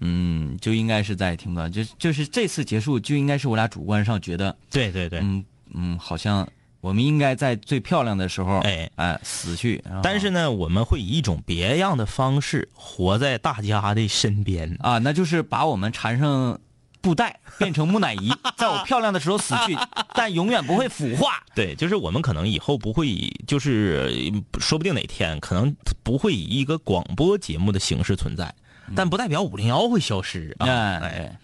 [0.00, 5.42] 嗯，就应该是再也听不到，就就是这次结束就应该是我俩主观上觉得，对对对，嗯
[5.74, 6.48] 嗯，好像
[6.80, 9.82] 我们应该在最漂亮的时候，哎哎死去。
[10.02, 14.76] 但是呢，我们会以一种别样的方式活在大家的身边。
[14.80, 16.58] 啊，那就是把我们缠上
[17.00, 19.76] 布袋变成木乃伊， 在我漂亮的时候死去，
[20.14, 21.42] 但永远不会腐化。
[21.54, 28.54] 对，就是我们可能以后不会以，就是呃说不定哪天可能不会以一个广播节目的形式存在，
[28.94, 30.66] 但不代表五零幺会消失啊。
[30.66, 31.38] 嗯，哎，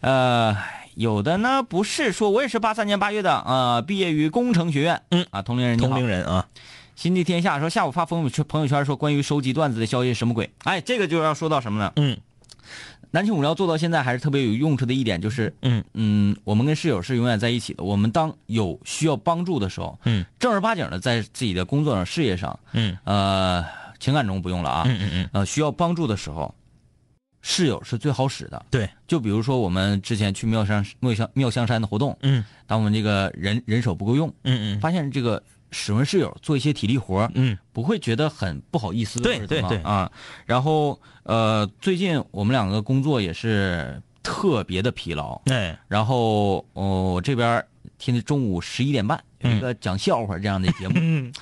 [0.00, 0.56] 呃，
[0.96, 5.02] 有的呢不是说，我也是八三年八月的啊、毕业于工程学院。
[5.10, 6.48] 嗯啊，同龄人同龄人啊，
[6.96, 10.50] 心地天下说下午发朋友圈朋友圈说关于收集段子的消息什么鬼？
[10.64, 11.92] 哎，这个就要说到什么呢？
[11.96, 12.16] 嗯
[13.12, 17.84] 南青五聊做到现在还是特别有用处的一点，就是嗯嗯，我们跟室友是永远在一起的。
[17.84, 23.64] 我们当有需要帮助的时候，嗯正儿八经的在自己的工作上、事业上，嗯呃，
[24.00, 26.54] 情感中不用了啊，嗯嗯嗯，呃，需要帮助的时候，
[27.48, 28.66] 室友是最好使的。
[28.72, 32.44] 对，就比如说我们之前去妙香妙香妙香山的活动，嗯。
[32.66, 34.80] 当我们这个人人手不够用，嗯嗯。
[34.80, 37.56] 发现这个使唤室友做一些体力活，嗯。
[37.72, 40.10] 不会觉得很不好意思，对对对啊。
[40.44, 45.78] 然后呃，最近我们两个工作也是特别的疲劳，哎。
[45.86, 47.64] 然后哦，我这边
[47.96, 51.32] 天天中午十一点半有一个讲笑话这样的节目，嗯。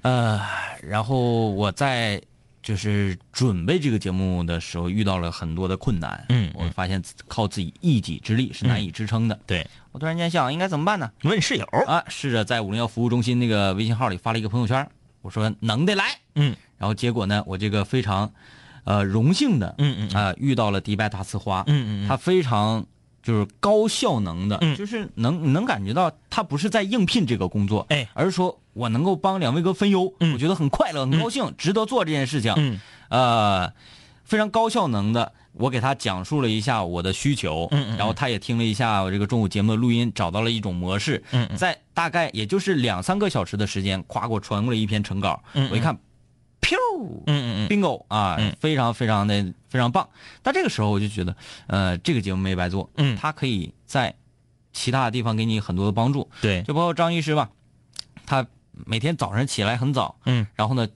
[0.00, 0.40] 呃，
[0.82, 2.22] 然后我在
[2.66, 9.38] 就是准备这个节目的时候遇到了很多的困难，嗯我发现靠自己一己之力是难以支撑的。
[9.46, 11.08] 对，我突然间想，应该怎么办呢？
[11.22, 14.84] 问室友，啊，试着在五零幺服务中心那个微信号里发了一个朋友圈，
[15.22, 16.56] 我说能的来，嗯。
[16.76, 18.32] 然后结果呢，我这个非常，
[18.82, 22.08] 呃，荣幸的，嗯嗯啊、遇到了迪拜大呲花，嗯嗯。
[22.08, 22.84] 他非常
[23.26, 24.76] 就是高效能的，嗯。
[24.76, 32.80] 就是能能感觉到他不是在应聘这个工作，哎而是说我能够帮两位哥分忧，嗯我觉得很快乐，很高兴，值得做这件事情，嗯。
[33.08, 33.72] 呃，
[34.24, 41.22] 非常高效能的，我给他讲述了一下我的需求，然后他也听了一下我这个中午节目的录音，找到了一种模式，
[41.56, 45.96] 在大概也就是两三个小时的时间，夸给我传过来一篇成稿，我一看，
[46.66, 47.68] 噗，嗯嗯嗯。
[47.68, 50.08] bingo 啊，嗯非常非常的非常棒。
[50.42, 51.36] 但这个时候我就觉得，
[51.68, 54.14] 呃，这个节目没白做，嗯它可以在
[54.72, 57.50] 其他的地方给你很多的帮助，对，就包括张医师吧，
[58.26, 58.46] 他
[58.84, 60.88] 每天早上起来很早，嗯然后呢，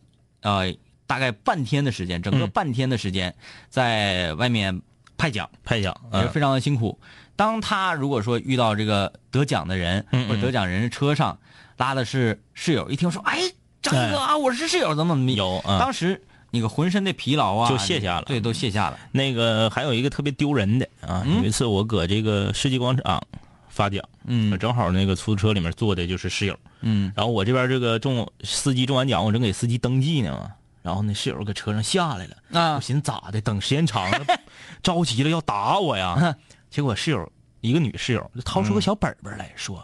[0.43, 0.75] 呃，
[1.07, 2.51] 大概半天的时间，整个嗯。
[2.51, 3.35] 半天的时间
[3.69, 4.83] 在外面
[5.17, 6.99] 派奖，派奖，嗯也是非常的辛苦。
[7.37, 11.39] 当他如果说遇到这个得奖的人，嗯嗯或者得奖人车上
[11.79, 13.41] 拉的是室友，一听说，哎，
[13.83, 15.35] 张哥啊，我是室友，怎么怎么地。
[15.35, 18.25] 有啊当时那个浑身的疲劳啊，就卸下了。
[18.27, 18.99] 对，都卸下了。
[19.13, 21.39] 那个还有一个特别丢人的啊，嗯？
[21.39, 23.23] 有一次我搁这个世纪广场
[23.69, 24.59] 发奖，嗯。
[24.59, 27.13] 正好那个出租车里面坐的就是室友，嗯。
[27.17, 30.51] 然后我这边这个中司机中完奖，我正给司机登记呢嘛，
[30.83, 32.75] 然后那室友搁车上下来了，啊。
[32.75, 34.21] 我寻思咋的，等时间长了，
[34.83, 36.37] 着急了要打我呀，
[36.69, 39.83] 结果室友一个女室友就掏出个小本本来说，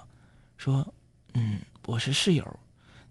[0.59, 0.87] 说，
[1.35, 2.45] 嗯，我是室友，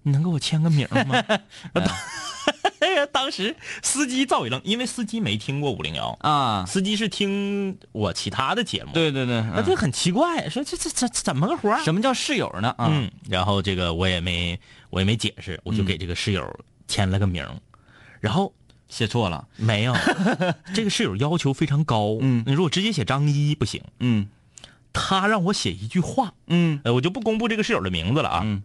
[0.06, 1.22] 你能给我签个名吗？
[3.12, 11.84] 当时司机造一愣，因为司机没听过五零幺，啊，司机是听我其他的节目，，对对对，那就很奇怪，说这这这这怎么个活儿？
[11.84, 12.70] 什么叫室友呢？
[12.78, 14.60] 啊，嗯，然后这个我也没
[14.92, 17.56] 我也没解释，我就给这个室友签了个名儿，
[18.20, 18.54] 然后
[18.90, 19.48] 写错了。
[19.56, 19.96] 没有，
[20.76, 24.28] 这个室友要求非常高，嗯你说我直接写张一不行，嗯
[24.94, 28.62] 他让我写一句话，嗯呃，我就不公布这个室友的名字了啊，嗯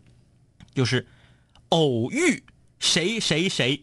[0.75, 1.07] 就是
[1.71, 2.43] 偶遇
[2.79, 3.83] 谁谁谁，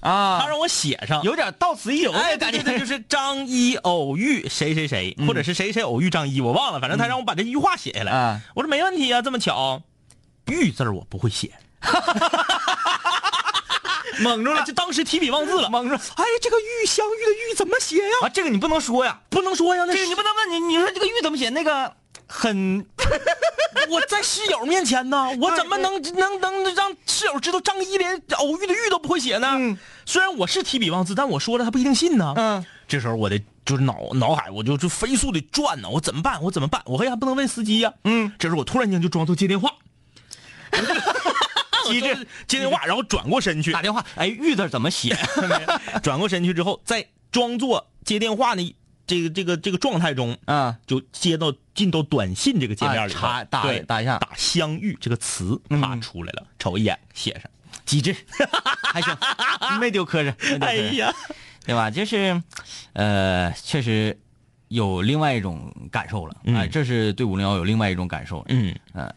[0.00, 1.22] 啊他，让我写上。
[1.22, 8.12] 有点到此一游哎，的感觉，对对对， 就是张一偶遇谁谁谁，或者是谁谁偶遇张一，我忘了，反正他让我把这句话写下来。
[8.12, 9.82] 啊我说没问题啊，这么巧，
[10.46, 11.52] 遇字儿我不会写，
[14.20, 15.70] 蒙住了哎就当时提笔忘字了。
[15.70, 18.02] 蒙住了哎，这个遇相遇的遇怎么写呀？
[18.22, 18.28] 啊！
[18.28, 21.50] 这个你不能说呀，不能说呀，那这个你不能问你，你说这个玉怎么写？
[21.50, 21.94] 那个
[22.28, 22.86] 很
[23.90, 29.48] 我在室友面前呢， 我怎么能能能让室友知道张一连偶遇的遇都不会写呢？
[29.58, 32.32] 嗯虽然我是提笔忘字，但我说了他不一定信呢。
[32.36, 36.42] 嗯这时候我的就是脑脑海我就就飞速的转呢，我怎么办？
[36.42, 36.80] 我怎么办？
[36.86, 39.70] 我还不能问司机呀、嗯，这时候我突然间就装作接电话，
[41.86, 45.14] 机 智接电话，然后转过身去打，电话，哎，玉字怎么写？
[46.02, 48.74] 转过身去之后，再装作接电话的
[49.08, 54.18] 这个这个这个状态中，啊，就接到进到短信这个界面里查打对打一下。
[54.18, 55.80] 打相遇这个词，嗯。
[55.80, 57.50] 啪出来了，瞅一眼写上，
[57.86, 58.14] 机智，
[58.92, 59.16] 还行，
[59.80, 61.10] 没丢磕碜，哎呀，
[61.64, 61.90] 对吧？
[61.90, 62.40] 就是，
[62.92, 64.16] 呃，确实
[64.68, 66.54] 有另外一种感受了，嗯。
[66.54, 68.74] 哎，这是对五零幺有另外一种感受嗯。
[68.92, 69.14] 嗯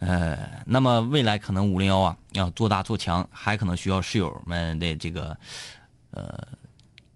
[0.00, 5.36] 呃，那么未来可能五零幺啊要做大做强，还可能需要室友们的这个
[6.12, 6.42] 呃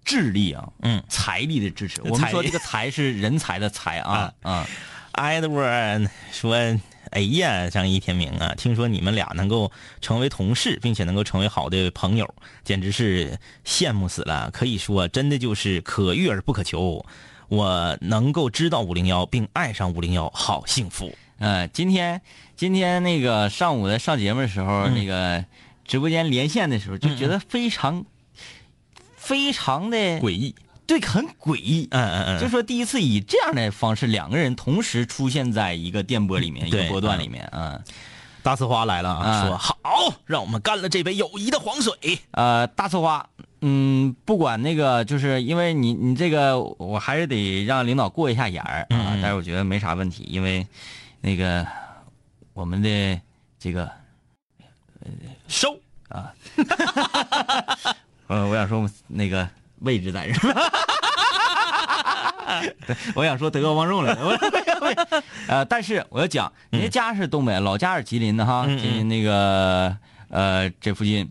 [0.05, 2.01] 智力啊，嗯财力的支持。
[2.03, 4.67] 我们说这个财是人才的财啊啊
[5.15, 6.79] ，，Edward 说。
[7.11, 12.29] 哎呀，张一天明啊，听说你们俩能够成为同事，并且能够成为好的朋友，
[12.65, 14.51] 简直是羡慕死了。
[14.51, 17.05] 可以说，真的就是可遇而不可求。
[17.47, 21.17] 我能够知道五零幺并爱上五零幺，好幸福。
[21.39, 22.21] 呃，今天
[22.57, 25.45] 今天那个上午的上节目的时候，嗯那个
[25.85, 28.05] 直播间连线的时候，就觉得非常、
[29.25, 30.55] 非常的诡异，
[30.87, 31.89] 对，很诡异。
[31.91, 37.83] 嗯嗯嗯，就说第一次以这样的方式，两个人同时出现在一个电波里面，一个波段里面，嗯，
[38.43, 41.93] 大呲花来了啊，啊说好，让我们干了这杯友谊的黄水。
[42.33, 43.27] 呃，大呲花，
[43.63, 50.67] 嗯，不管那个，就是因为你你这个，我还是得让领导过一下眼儿啊，但是我觉得没啥问题，因为
[51.23, 51.67] 那个
[52.53, 53.21] 我们的
[53.59, 53.91] 这个
[55.49, 55.79] 收，
[58.27, 59.49] 呃，我想说那个
[59.81, 60.41] 位置在这
[63.15, 64.39] 我想说德高望重了，我
[65.49, 68.79] 呃，但是我要讲，人家家是东北，老家是吉林的哈，嗯嗯。
[68.79, 69.97] 吉林那个
[70.29, 71.29] 呃这附近，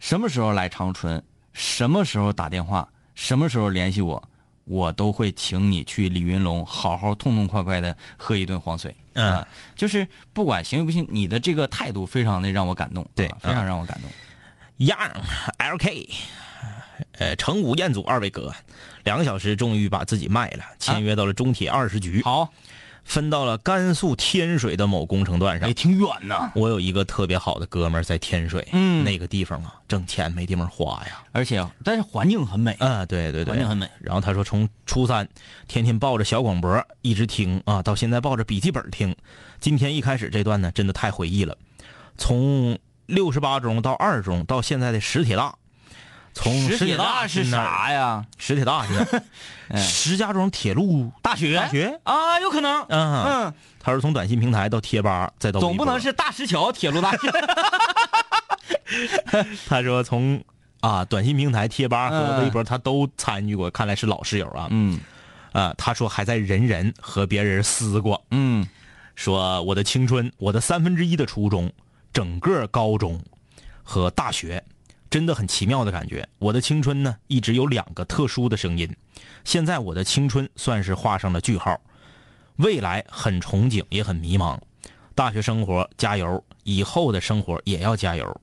[0.00, 4.20] 什么时候来长春，什么时候打电话，什么时候联系我，
[4.64, 8.94] 我都会请你去李云龙好好痛痛快快的喝一顿黄水。
[9.14, 9.34] 嗯。
[9.34, 9.46] 啊
[9.76, 14.10] 就是不管行与不行，你的这个态度非常的让我感动，对啊非常让我感动。
[14.82, 15.12] Young
[15.58, 16.08] LK，
[17.18, 18.52] 呃，成武彦祖二位哥，
[19.04, 22.52] 两个小时终于把自己卖了，签约到了中铁二十局，好，
[23.04, 25.74] 分到了甘肃天水的某工程段上也，。
[25.74, 26.50] 挺远呐。
[26.56, 31.22] 我有一个特别好的哥们儿在天水，嗯那个地方啊，挣钱没地方花呀。
[31.30, 32.72] 而且，但是环境很美。
[32.80, 33.88] 啊，对对对，环境很美。
[34.00, 35.28] 然后他说，从初三
[35.68, 39.14] 天天抱着小广播一直听啊，到现在抱着笔记本听。
[39.60, 41.56] 今天一开始这段呢，真的太回忆了。
[42.18, 42.76] 从
[43.12, 45.54] 六十八中到二中，到现在的石铁大，
[46.32, 47.44] 从石铁大大是？
[47.44, 48.24] 啥呀？
[48.38, 49.22] 石铁大是
[49.76, 51.54] 石家庄铁路大学？
[51.56, 52.82] 大学啊，有可能。
[52.88, 57.30] 嗯，嗯，他是从短信平台到贴吧，再到总不能是大石桥铁路大学。
[59.68, 60.42] 他说从
[60.80, 64.68] 啊短信平台、贴吧和嗯微博他都参与过，看来是老室友啊。
[64.70, 64.98] 嗯
[65.52, 68.66] 啊，他说还在人人和别人撕过，嗯
[69.14, 71.70] 说我的青春，我的三分之一的初中，
[72.12, 73.20] 整个高中
[73.82, 74.62] 和大学，
[75.10, 76.28] 真的很奇妙的感觉。
[76.38, 78.94] 我的青春呢，一直有两个特殊的声音，
[79.44, 81.80] 现在我的青春算是画上了句号，
[82.56, 84.58] 未来很憧憬，也很迷茫。
[85.14, 88.40] 大学生活加油，以后的生活也要加油。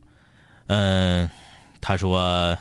[0.67, 1.27] 嗯、
[1.81, 2.57] 他说，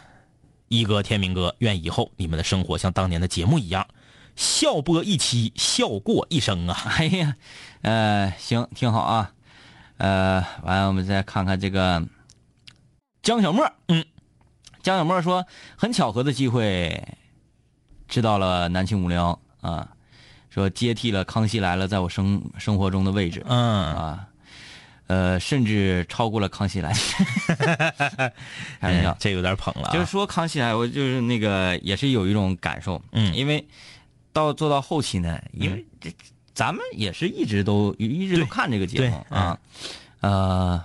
[0.68, 3.86] 一哥、天明哥，愿以后你们的生活像当年的节目一样，
[4.34, 6.74] 笑播一期，笑过一生啊。
[6.96, 7.36] 哎呀，
[7.82, 9.32] 呃，行，挺好啊。
[9.98, 12.02] 呃，完了，我们再看看这个
[13.22, 13.70] 江小沫。
[13.88, 14.04] 嗯，
[14.82, 15.44] 江小沫说，
[15.76, 17.02] 很巧合的机会
[18.08, 19.88] 知道了南秦五零幺啊，
[20.50, 23.44] 说接替了《康熙来了》在我生生活中的位置。
[23.46, 23.58] 嗯
[23.94, 24.28] 啊，
[25.08, 26.92] 呃，甚至超过了康熙来。
[28.80, 29.92] 开玩笑哎，这有点捧了、啊。
[29.92, 33.66] 就是说康熙来，我就是那个也是有一种感受，嗯因为
[34.32, 36.08] 到做到后期呢，因为这
[36.58, 39.56] 咱们也是一直都一直都看这个节目啊，
[40.18, 40.84] 呃，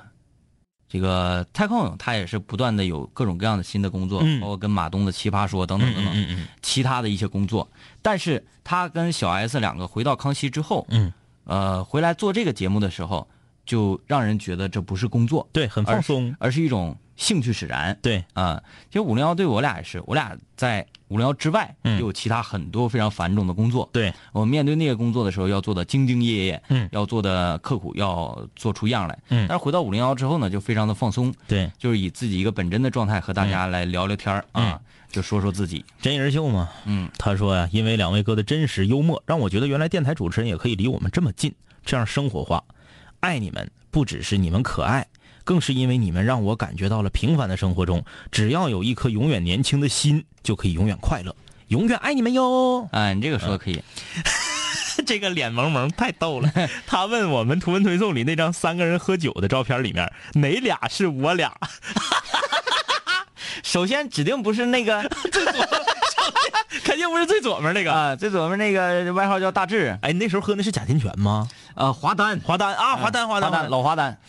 [0.88, 4.40] 这个太空他也是不断的有各种各样的新的工作，嗯。
[4.40, 7.68] 包括跟马东的奇葩说等等等等，嗯嗯其他的一些工作，
[8.04, 11.12] 但是他跟小 S 两个回到康熙之后，嗯，
[11.46, 13.28] 呃，回来做这个节目的时候，
[13.66, 16.36] 就让人觉得这不是工作，对，很放松。
[16.38, 17.98] 而是一种兴趣使然。
[18.02, 23.88] 对，啊、其实五零幺对我俩也是，我俩在五零幺之外，嗯有其他很多非常繁重的工作。
[23.94, 29.18] 对，我们面对那个工作的时候，要做的兢兢业业，嗯要做的刻苦，要做出样来。
[29.30, 35.86] 嗯但是回到五零幺之后呢，就非常的放松，对，就是以自己一个本真的状态和大家来聊聊天儿啊，就说说自己。
[36.02, 36.70] 真人秀嘛。
[36.86, 41.54] 嗯，他说呀，因为两位哥的真实幽默，让我觉得原来电台主持人也可以离我们这么近，
[41.86, 42.64] 这样生活化。
[43.20, 45.08] 爱你们不只是你们可爱，
[45.44, 51.36] 更是因为你们让我感觉到了平凡的生活中，只要有一颗永远年轻的心，就可以永远快乐。
[51.68, 52.88] 永远爱你们哟！
[52.92, 53.82] 哎，你这个说的可以。
[55.08, 56.52] 这个脸萌萌太逗了。
[56.86, 61.52] 他问我们图文推送里那张三个人喝酒的照片里面哪俩是我俩？
[63.64, 65.68] 首先指定不是那个最左
[66.84, 67.92] 肯定不是最左面那个。
[67.92, 71.48] 啊，最左边那个外号叫大志，哎，你那时候喝的是贾天泉吗？
[71.76, 74.20] 呃，华丹，华丹啊，华丹，华丹，老华丹。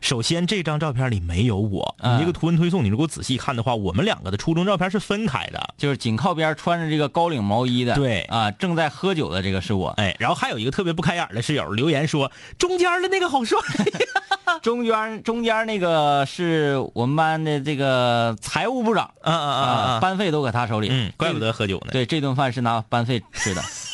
[0.00, 1.94] 首先，这张照片里没有我。
[2.00, 5.74] 嗯你这个图文推送，你如果仔细看的话，我们两个的初中照片是分开的。
[5.76, 13.58] 就是紧靠边穿着这个高领毛衣的，对啊，正在喝酒的这个是我，哎，然后还有一个特别不开眼的室友留言说，中间的那个好帅。
[14.62, 20.00] 中间中间那个是我们班的这个财务部长啊啊啊啊！
[20.00, 21.92] 班费都搁他手里，嗯，怪不得喝酒呢。
[21.92, 23.62] 对这顿饭是拿班费吃的，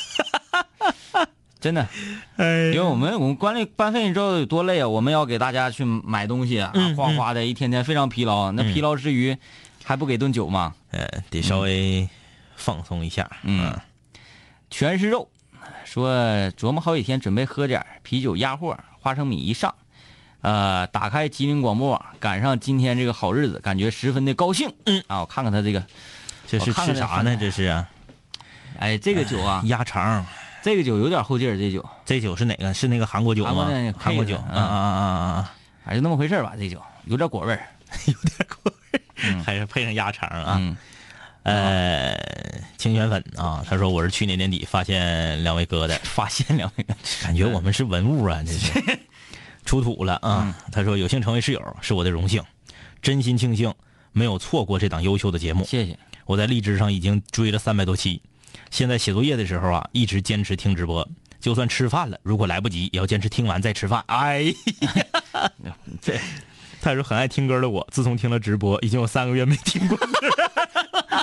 [1.58, 1.88] 真的，
[2.36, 9.36] 哎因为我们我们管理班费你知道有多累啊，我们要给大家去买东西啊，嗯哗哗的一天天非常疲劳，那疲劳之余
[9.82, 10.74] 还不给顿酒吗？
[10.90, 12.08] 呃，得稍微
[12.56, 13.28] 放松一下。
[13.42, 13.74] 嗯，
[14.70, 15.28] 全是肉，
[15.84, 16.10] 说
[16.52, 19.74] 琢磨好几天，准备喝点啤酒压货，花生米一上，
[20.42, 24.72] 呃，打开吉林广播网，赶上今天这个好日子，感觉十分的高兴。
[24.84, 25.84] 嗯啊，我看看他这个，
[26.46, 27.36] 这是吃啥呢？
[27.40, 27.84] 这是
[28.78, 30.24] 哎，这个酒啊，鸭肠。
[30.66, 32.74] 这个酒有点后劲儿，这酒，这酒是哪个？
[32.74, 33.68] 是那个韩国酒吗？
[33.96, 34.34] 韩国酒。
[34.34, 35.54] 啊啊啊啊啊！
[35.84, 36.54] 还是那么回事儿吧。
[36.58, 37.68] 这酒有点果味儿。
[38.06, 40.56] 有点果味儿还是配上鸭肠啊。
[40.58, 40.76] 嗯，
[41.44, 42.18] 呃，
[42.78, 46.84] 清泉粉啊，他说我是去年年底发现两位哥的， 发现两位，
[47.22, 48.98] 感觉我们是文物啊，这是
[49.64, 50.52] 出土了啊。
[50.72, 52.42] 他说有幸成为室友是我的荣幸，
[53.00, 53.72] 真心庆幸
[54.10, 55.64] 没有错过这档优秀的节目。
[55.64, 55.96] 谢谢。
[56.24, 58.20] 我在荔枝上已经追了三百多期，
[58.70, 61.08] 现在写作业的时候啊，一直坚持听直播，
[61.40, 64.02] 就算吃饭了，如果来不及，也要坚持听完再吃饭。
[64.06, 64.42] 哎
[65.64, 66.18] 呀，这
[66.80, 70.06] 他说很爱听歌的我，自从听了直播，已经有三个月没听过歌。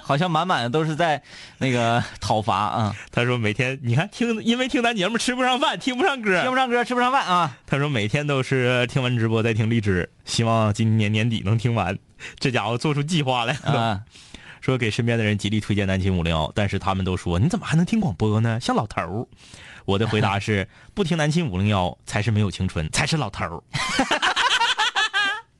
[0.03, 1.21] 好像满满的都是在
[1.59, 7.57] 那个讨伐啊，他说每天你看听，因为听咱节目吃不上饭，听不上歌，听不上歌，吃不上饭啊。
[7.65, 11.97] 他说每天都是听完直播再听荔枝，希望今年年底能听完。
[12.37, 14.01] 这家伙做出计划来了，啊，
[14.63, 18.57] 说给身边的人极力推荐南秦五零幺，但是他们都说你怎么还能听广播呢？
[18.61, 19.27] 像老头儿。
[19.83, 23.61] 我的回答是 不听南秦五零幺才是没有青春，才是老头儿。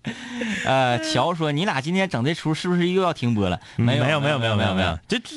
[0.66, 3.60] 呃，乔说你俩今天整这出是不是又要停播了？
[3.76, 5.36] 没有，没有没有没有没有没有，这这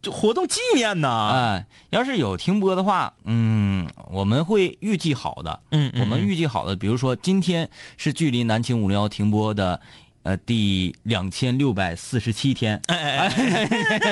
[0.00, 1.10] 这活动纪念呢。
[1.10, 5.60] 啊，要是有停播的话，嗯，我们会预计好的。
[5.70, 9.80] 嗯嗯我们预计好的，比如说今天是距离南青五零幺停播的，
[10.22, 12.80] 呃，第两千六百四十七天。
[12.86, 13.28] 哎哎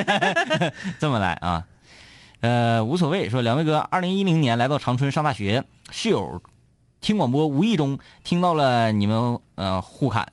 [0.06, 1.64] 哎， 这么来啊，
[2.40, 3.28] 呃，无所谓。
[3.28, 6.42] 说两位哥，二零一零年来到长春上大学，室友
[7.00, 10.32] 听广播，无意中听到了你们呃互侃，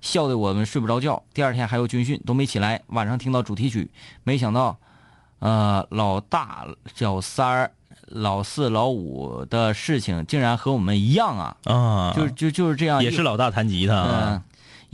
[0.00, 1.22] 笑得我们睡不着觉。
[1.32, 2.82] 第二天还有军训，都没起来。
[2.88, 3.90] 晚上听到主题曲，
[4.24, 4.76] 没想到，
[5.38, 7.72] 呃，老大、小三儿、
[8.08, 11.56] 老四、老五的事情竟然和我们一样啊！
[11.64, 14.42] 啊，就就就是这样，也是老大弹吉他。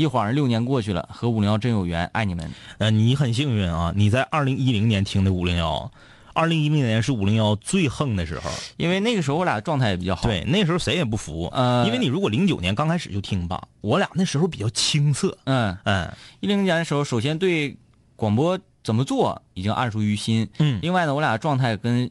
[0.01, 2.51] 一晃六年过去了，和五零幺真有缘，爱你们。
[2.79, 5.93] 呃，你很幸运啊，你在二零一零年听的五零幺，
[6.33, 8.51] 二零一零年是五零幺最横的时候。
[8.79, 10.23] 因为那个时候我俩状态也比较好。
[10.23, 11.51] 对，那时候谁也不服。
[11.53, 15.37] 呃因为你如果零九年刚开始就听吧，我俩那时候比较青涩。
[15.45, 17.77] 嗯，嗯一零年的时候，首先对
[18.17, 20.49] 广播怎么做已经谙熟于心。
[20.61, 22.11] 嗯另外呢，我俩状态跟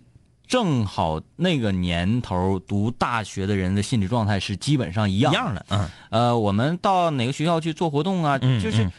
[0.50, 5.32] 正好那个年头读大学的人的心理状态是基本上一样。
[5.32, 5.66] 一样的。
[5.70, 8.38] 嗯呃，我们到哪个学校去做活动啊？
[8.42, 8.84] 嗯就是。
[8.84, 8.92] 嗯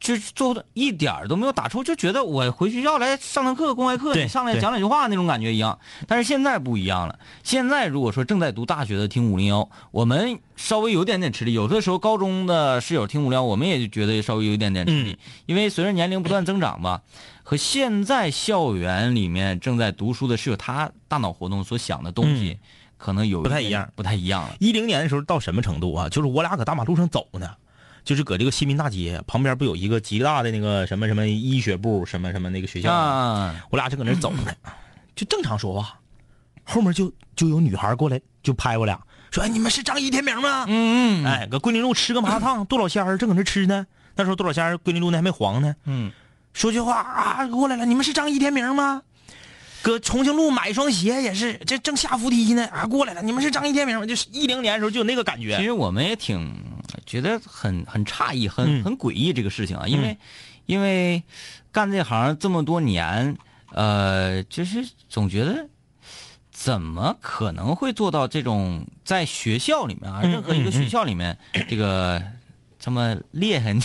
[0.00, 5.78] 就是做的一点儿都没有打怵，就觉得我回学校来上堂课、公开课，你上来讲两句话那种感觉一样。
[6.06, 11.54] 但是现在不一样了，现在如果说正在读大学的听五零幺，我们稍微有点点吃力。
[11.54, 17.00] 有的时候高中的室友听五零幺，我们也就觉得稍微有一点点吃力，嗯因为随着年龄不断增长吧，
[17.46, 22.58] 和现在校园里面正在读书的室友，他大脑活动所想的东西，
[22.96, 24.56] 可能有不太一样不太一样了。
[24.58, 26.08] 一零年的时候到什么程度啊？
[26.08, 27.50] 就是我俩搁大马路上走呢，
[28.02, 32.90] 就是搁这个新民大街旁边不有一个极大的那个什么什么医学部什么什么那个学校
[33.70, 34.52] 我俩正搁那儿走呢，
[35.14, 36.00] 就正常说话，
[36.64, 38.98] 后面就就有女孩过来就拍我俩，
[39.30, 43.86] 说：“哎，你们是张一天明吗？”嗯嗯哎，搁桂林路吃个麻辣烫，杜老仙儿正搁那吃呢。
[44.16, 45.74] 那时候杜老仙儿桂林路那还没黄呢。
[45.84, 46.10] 嗯，
[46.54, 49.02] 说句话啊，过来了，你们是张一天明吗？
[49.82, 54.06] 搁重庆路买一双鞋也是，这正下扶梯呢啊，过来了，你们是张一天明吗？
[54.06, 55.56] 就是一零年的时候就有那个感觉。
[55.58, 56.56] 其实我们也挺
[57.04, 60.16] 觉得很很诧异，很嗯很诡异这个事情啊，因为
[60.64, 61.22] 因为
[61.70, 63.36] 干这行这么多年，
[63.72, 65.68] 呃，就是总觉得
[66.50, 71.36] 怎么可能会做到这种在学校里面啊，嗯任何一个学校里面
[71.68, 72.22] 这个
[72.78, 73.74] 这么厉害？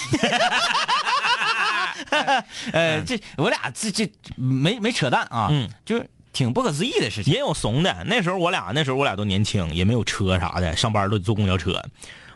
[2.74, 7.34] 呃，这我俩这这没没扯淡啊，嗯，就是挺不可思议的事情。
[7.34, 8.03] 也有怂的。
[8.05, 11.84] 那时候我俩那时候我俩都年轻，也没有车啥的，上班都坐公交车。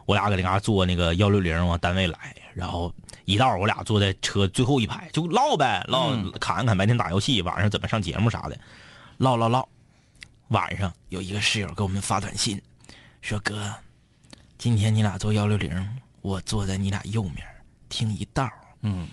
[0.05, 2.93] 我俩搁那嘎坐那个幺六零往单位来，然后
[3.24, 8.59] 一道我俩坐在车最后一排就唠呗，唠嗯侃侃白天打游戏，晚上怎么上节目啥的，
[9.17, 9.67] 唠唠唠。
[10.49, 12.61] 晚上有一个室友给我们发短信，
[13.21, 13.74] 说哥，
[14.57, 17.38] 今天你俩坐幺六零，我坐在你俩右面
[17.88, 18.47] 听一道。
[18.84, 19.08] 嗯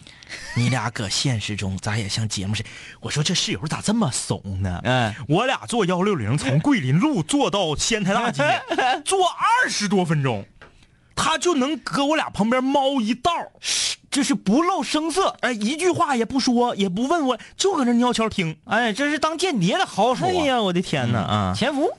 [0.54, 2.68] 你俩搁现实中咋也像节目似的？
[3.00, 4.80] 我说这室友咋这么怂呢？
[4.84, 8.42] 嗯，我俩坐幺六零从桂林路坐到仙台大街，
[9.04, 10.44] 坐二十多分钟，
[11.16, 13.30] 他就能搁我俩旁边猫一道，
[14.08, 15.36] 就是不露声色。
[15.40, 18.56] 哎，一句话也不说，也不问我，就搁那尿悄听。
[18.66, 20.30] 哎，这是当间谍的好手啊！
[20.30, 21.54] 哎呀，我的天哪啊！
[21.56, 21.90] 潜伏，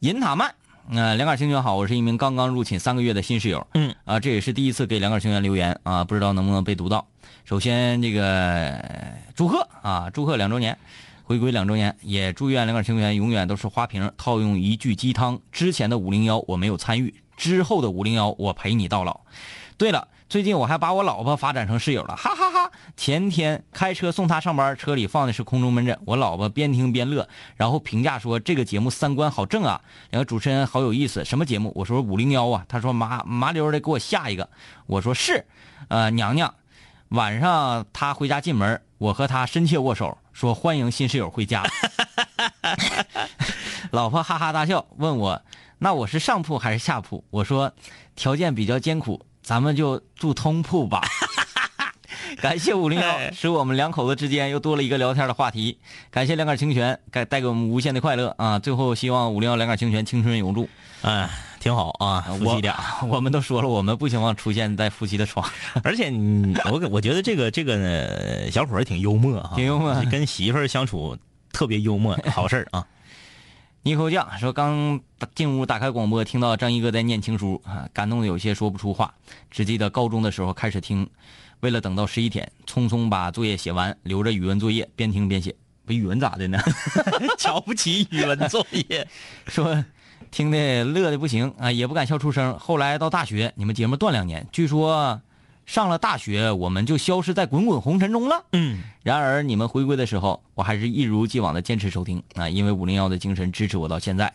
[0.00, 0.54] 银塔曼，
[0.90, 7.06] 呃，两杆清泉好，我是一名刚刚入寝三个月的新室友，嗯，啊，这也是第一次给两杆星员留言啊，不知道能不能被读到。
[7.44, 10.76] 首先，这个呃祝贺啊，祝贺两周年，
[11.22, 14.10] 回归两周年，也祝愿两杆星员永远都是花瓶。
[14.18, 19.20] 套用一句鸡汤，之前的五零幺我没有参与，之后的五零幺我陪你到老。
[19.78, 31.22] 对了，最近我还把我老婆发展成室友了，哈哈哈前天开车送她上班，车里放的是空中门诊，我老婆边听边乐，然后评价说这个节目三观好正啊，两个主持人好有意思。
[31.22, 31.70] 什么节目？
[31.74, 34.48] 我说五零幺啊，她说麻麻溜的给我下一个，
[34.86, 35.44] 我说是，
[35.88, 36.54] 呃娘娘。
[37.10, 41.62] 晚上他回家进门，我和他深切握手，说欢迎新室友回家。
[43.92, 45.42] 老婆哈哈大笑，问我
[45.78, 47.22] 那我是上铺还是下铺？
[47.28, 47.70] 我说
[48.16, 51.02] 条件比较艰苦，咱们就住通铺吧。
[52.40, 55.76] 感谢五零幺，使我们两口子之间又多了一个聊天的话题。
[56.10, 58.58] 感谢两杆清泉，带带给我们无限的快乐啊！
[58.58, 60.66] 最后希望五零幺两杆清泉青春永驻。
[61.02, 61.28] 哎，
[61.60, 62.74] 挺好啊，夫妻俩，
[63.06, 65.82] 我们都说了，我们不希望出现在夫妻的床上。
[65.84, 71.16] 而且你，我我觉得这个这个呢，小伙儿挺幽默哈，挺幽默，跟媳妇儿相处
[71.52, 72.86] 特别幽默，好事儿啊。
[73.84, 75.00] 尼口酱说：“刚
[75.34, 79.12] 进屋打开广播，听到张一哥在念情书啊，感动的有些说不出话。
[79.50, 81.08] 只记得高中的时候开始听，
[81.60, 85.54] 为了等到十一天，匆匆把作业写完，留着语文作业，边听边写。
[85.84, 86.60] 不，语文咋的呢？
[87.36, 89.06] 瞧不起语文作业，
[89.46, 89.84] 说。”
[90.30, 92.58] 听的乐的不行啊，也不敢笑出声。
[92.58, 95.20] 后来到大学，你们节目断两年，据说
[95.72, 98.44] 上了大学我们就消失在滚滚红尘中了。
[98.52, 104.30] 嗯，然而你们回归的时候，我还是一如既往的坚持收听啊，因为五零幺的精神支持我到现在。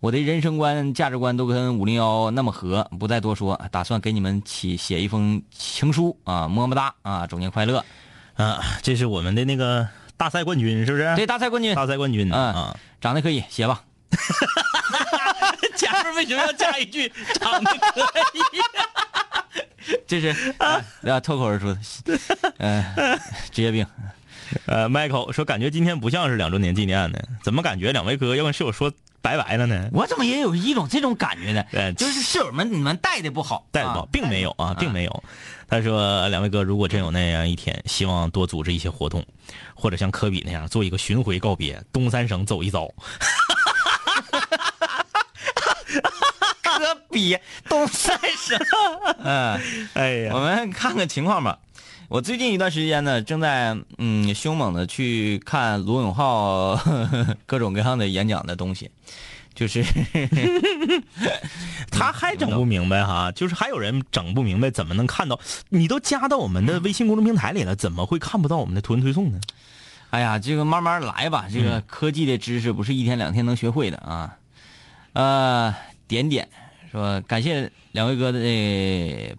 [0.00, 7.84] 我的人生观、价值观都跟五零幺那么合，不再多说，打算给你们起写一封情书啊，么么哒啊，周年快乐
[8.34, 8.60] 啊！
[8.82, 11.14] 这是我们的那个大赛冠军，是不是？
[11.14, 13.84] 对，大赛冠军，大赛冠军啊，长得可以，写吧。
[15.78, 17.08] 前面为什么要加一句
[17.40, 18.00] “长得可
[18.34, 18.40] 以”？
[20.06, 21.78] 这是啊，脱口而出的，
[22.58, 22.84] 嗯，
[23.50, 23.86] 职业病。
[24.66, 29.88] 呃，Michael 说，感觉今天不像是两周年纪念呢，怎么感觉两位哥要跟室友说拜拜了呢？
[29.94, 31.64] 我怎么也有一种这种感觉呢？
[31.72, 35.24] 对，就是室友们你们带的不好，带的不好，并没有啊，并没有。
[35.68, 39.24] 他说，两位哥，如果真有那样一天，希望多组织一些活动，
[39.74, 42.86] 或者像科比那样做一个巡回告别，东三省走一遭。
[47.12, 47.36] 科比
[47.68, 48.58] 东三省，
[49.22, 49.60] 嗯，
[49.92, 51.58] 哎呀，我们看看情况吧。
[52.08, 56.78] 我最近一段时间呢，正在嗯凶猛的去看罗永浩
[57.46, 58.90] 各种各样的演讲的东西，
[59.54, 59.84] 就是
[61.90, 65.38] 他还整不明白哈，就是还有人整不明白，怎么能看到？
[65.68, 69.40] 你都加到我们的微信公众平台里了，怎么会看不到我们的图文推送呢？
[70.10, 74.36] 哎呀，这个慢慢来吧，这个科技的知识不是一天两天能学会的啊。
[75.14, 75.74] 呃，
[76.06, 76.48] 点点
[76.92, 78.38] 说感谢两位哥的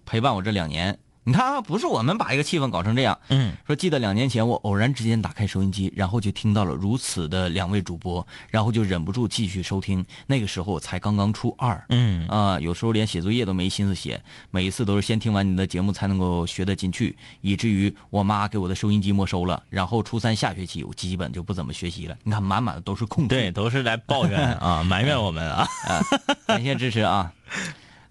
[0.07, 0.97] 陪伴我这两年。
[1.25, 3.17] 你看啊，不是我们把一个气氛搞成这样。
[3.29, 10.05] 嗯，说记得两年前我偶然之间打开收音机，然后就听到了如此的两位主播，然后就忍不住继续收听。
[10.27, 11.81] 那个时候我才刚刚初二。
[11.87, 19.63] 嗯啊，有时候连写作业都没心思写，每一次都是先听完你的节目才能够学得进去，以至于我妈给我的收音机没收了。
[19.69, 22.17] 然后初三下学期我基本就不怎么学习了。
[22.23, 23.29] 你看，满满的都是空。
[23.29, 25.65] 对，都是来抱怨啊，埋怨我们啊。
[26.45, 27.31] 感谢支持啊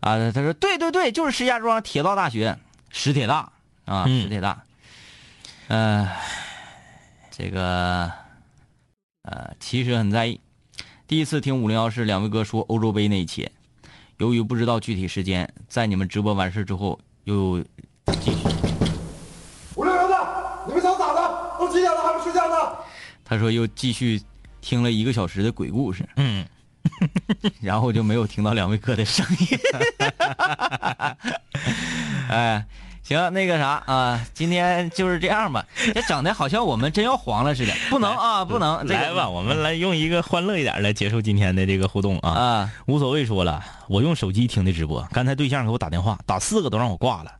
[0.03, 0.19] 啊！
[0.33, 2.59] 他说对对对，就是石家庄铁道大学。
[2.91, 3.51] 石铁大
[3.85, 4.63] 啊，石铁大，
[5.69, 6.07] 嗯，
[7.31, 8.11] 这个
[9.23, 10.39] 呃，其实很在意。
[11.07, 13.49] 第一次听五零幺是两位哥说欧洲杯那一期，
[14.19, 17.63] 由于不知道具体时间，在你们直播完事之后又
[18.21, 18.49] 继续。
[19.77, 20.17] 五六幺的，
[20.67, 21.57] 你们想咋的？
[21.59, 22.77] 都几点了还不睡觉呢？
[23.25, 24.21] 他说又继续
[24.61, 26.47] 听了一个小时的鬼故事，嗯，
[27.61, 29.59] 然后就没有听到两位哥的声音。
[32.29, 32.65] 哎。
[33.05, 35.67] 行，那个啥啊，今天就是这样吧。
[35.93, 38.87] 这整的好像我们真要黄了似的，不能啊，不能。
[38.87, 42.31] 来吧，我们来用一个欢乐一点来结束今天的这个互动啊。
[42.31, 45.07] 啊，无所谓，说了，我用手机听的直播。
[45.13, 47.33] 刚才对象给我打电话，打四个都让我挂了。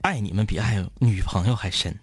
[0.00, 1.96] 爱你们比爱女朋友还深。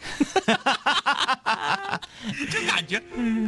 [2.50, 3.00] 这感觉，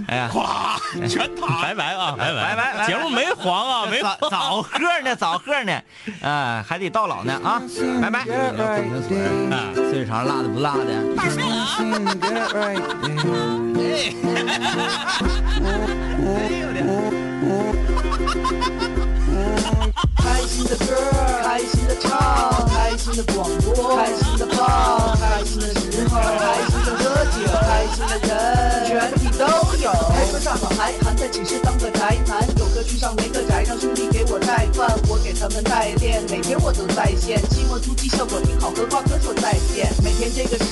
[0.08, 0.76] 哎呀，哗，
[1.08, 5.80] 全塌， 拜拜啊，拜拜拜拜，节目没黄啊，没早早贺呢，早喝呢，
[6.22, 7.60] 啊，还得到老呢啊，
[8.00, 8.24] 拜拜，啊，
[9.74, 10.92] 岁数长辣的不辣的，
[20.22, 20.94] 开心的歌，
[21.42, 29.44] 开心的唱，开心的广播，开心的放，开心的时候，开心的喝酒，开心的人，全体都
[29.82, 29.90] 有。
[30.14, 37.42] 开车上好还含在寝室当个宅男，有个去上没个宅，让兄弟给我带饭，我给他们带练，每天我都在线。
[37.50, 39.92] 期末突击效果挺好，和瓜哥说再见。
[40.02, 40.71] 每天这个时。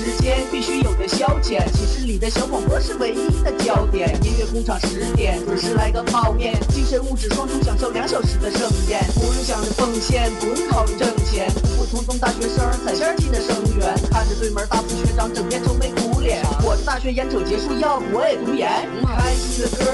[1.11, 1.61] 消遣。
[1.73, 4.09] 寝室里的小广播是唯一的焦点。
[4.23, 9.01] 音乐工厂十点准时来个泡面，精神物质双重享受两小时的盛宴。
[9.15, 18.69] 不用想着奉献，不用考虑挣钱，普普通通大学生踩线进的生源，看着对门大四学长整天愁眉苦脸，我这大学眼瞅结束，要不我也读研。
[19.05, 19.85] 开心的歌，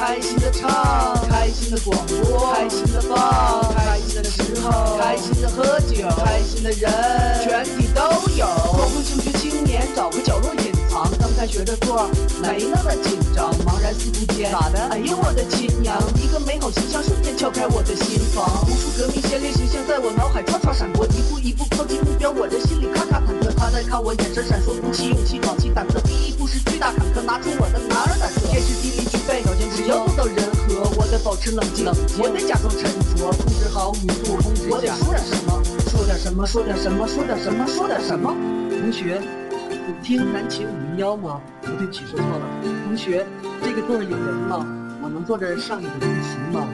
[0.00, 6.90] 开心的唱，开心的广播，开心的放，开心的时候，开心的喝酒，开心的人，
[7.42, 8.02] 全体都
[8.36, 8.46] 有。
[8.74, 10.54] 光棍休学青年找个角落
[11.46, 12.08] 学着做
[12.40, 14.78] 没那么紧张，茫然四顾间，咋的？
[14.90, 15.96] 哎呦我的亲娘！
[16.16, 23.52] 一个美好形象瞬间敲开我的心房，无数革命先烈形象在我脑海唰唰闪过，一步一步靠近目标，我的心里咔咔忐忑。
[23.56, 31.86] 他在看我，眼神闪烁，鼓起勇气，壮起胆子，第一步是巨大坎坷，拿出我的男儿胆色，天时地利具备，条件只要做到人和，我得保持冷静，
[32.18, 32.84] 我得假装沉
[33.16, 34.38] 着，控制好语速，
[34.70, 38.34] 我得说点什么，说点什么，说点什么，说点什么，说点什么。
[38.70, 39.20] 同学，
[39.86, 41.40] 你听南秦五零幺吗？
[41.60, 42.40] 不对不起，说错了。
[42.84, 43.26] 同学，
[43.62, 44.66] 这个座儿有人吗？
[45.02, 46.66] 我能坐这儿上一节自习吗？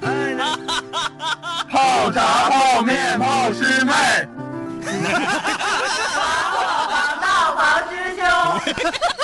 [1.68, 3.92] 泡茶、泡面、泡师妹。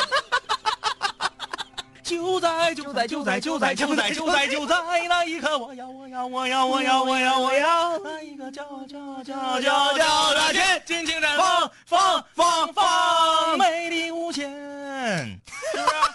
[2.07, 4.77] 就在就在就在就在就在就在就在
[5.09, 16.06] 那一刻，我要我要我要我要我要我要那一个叫叫叫叫叫的天，尽情绽放放放放，美丽无限，是不是？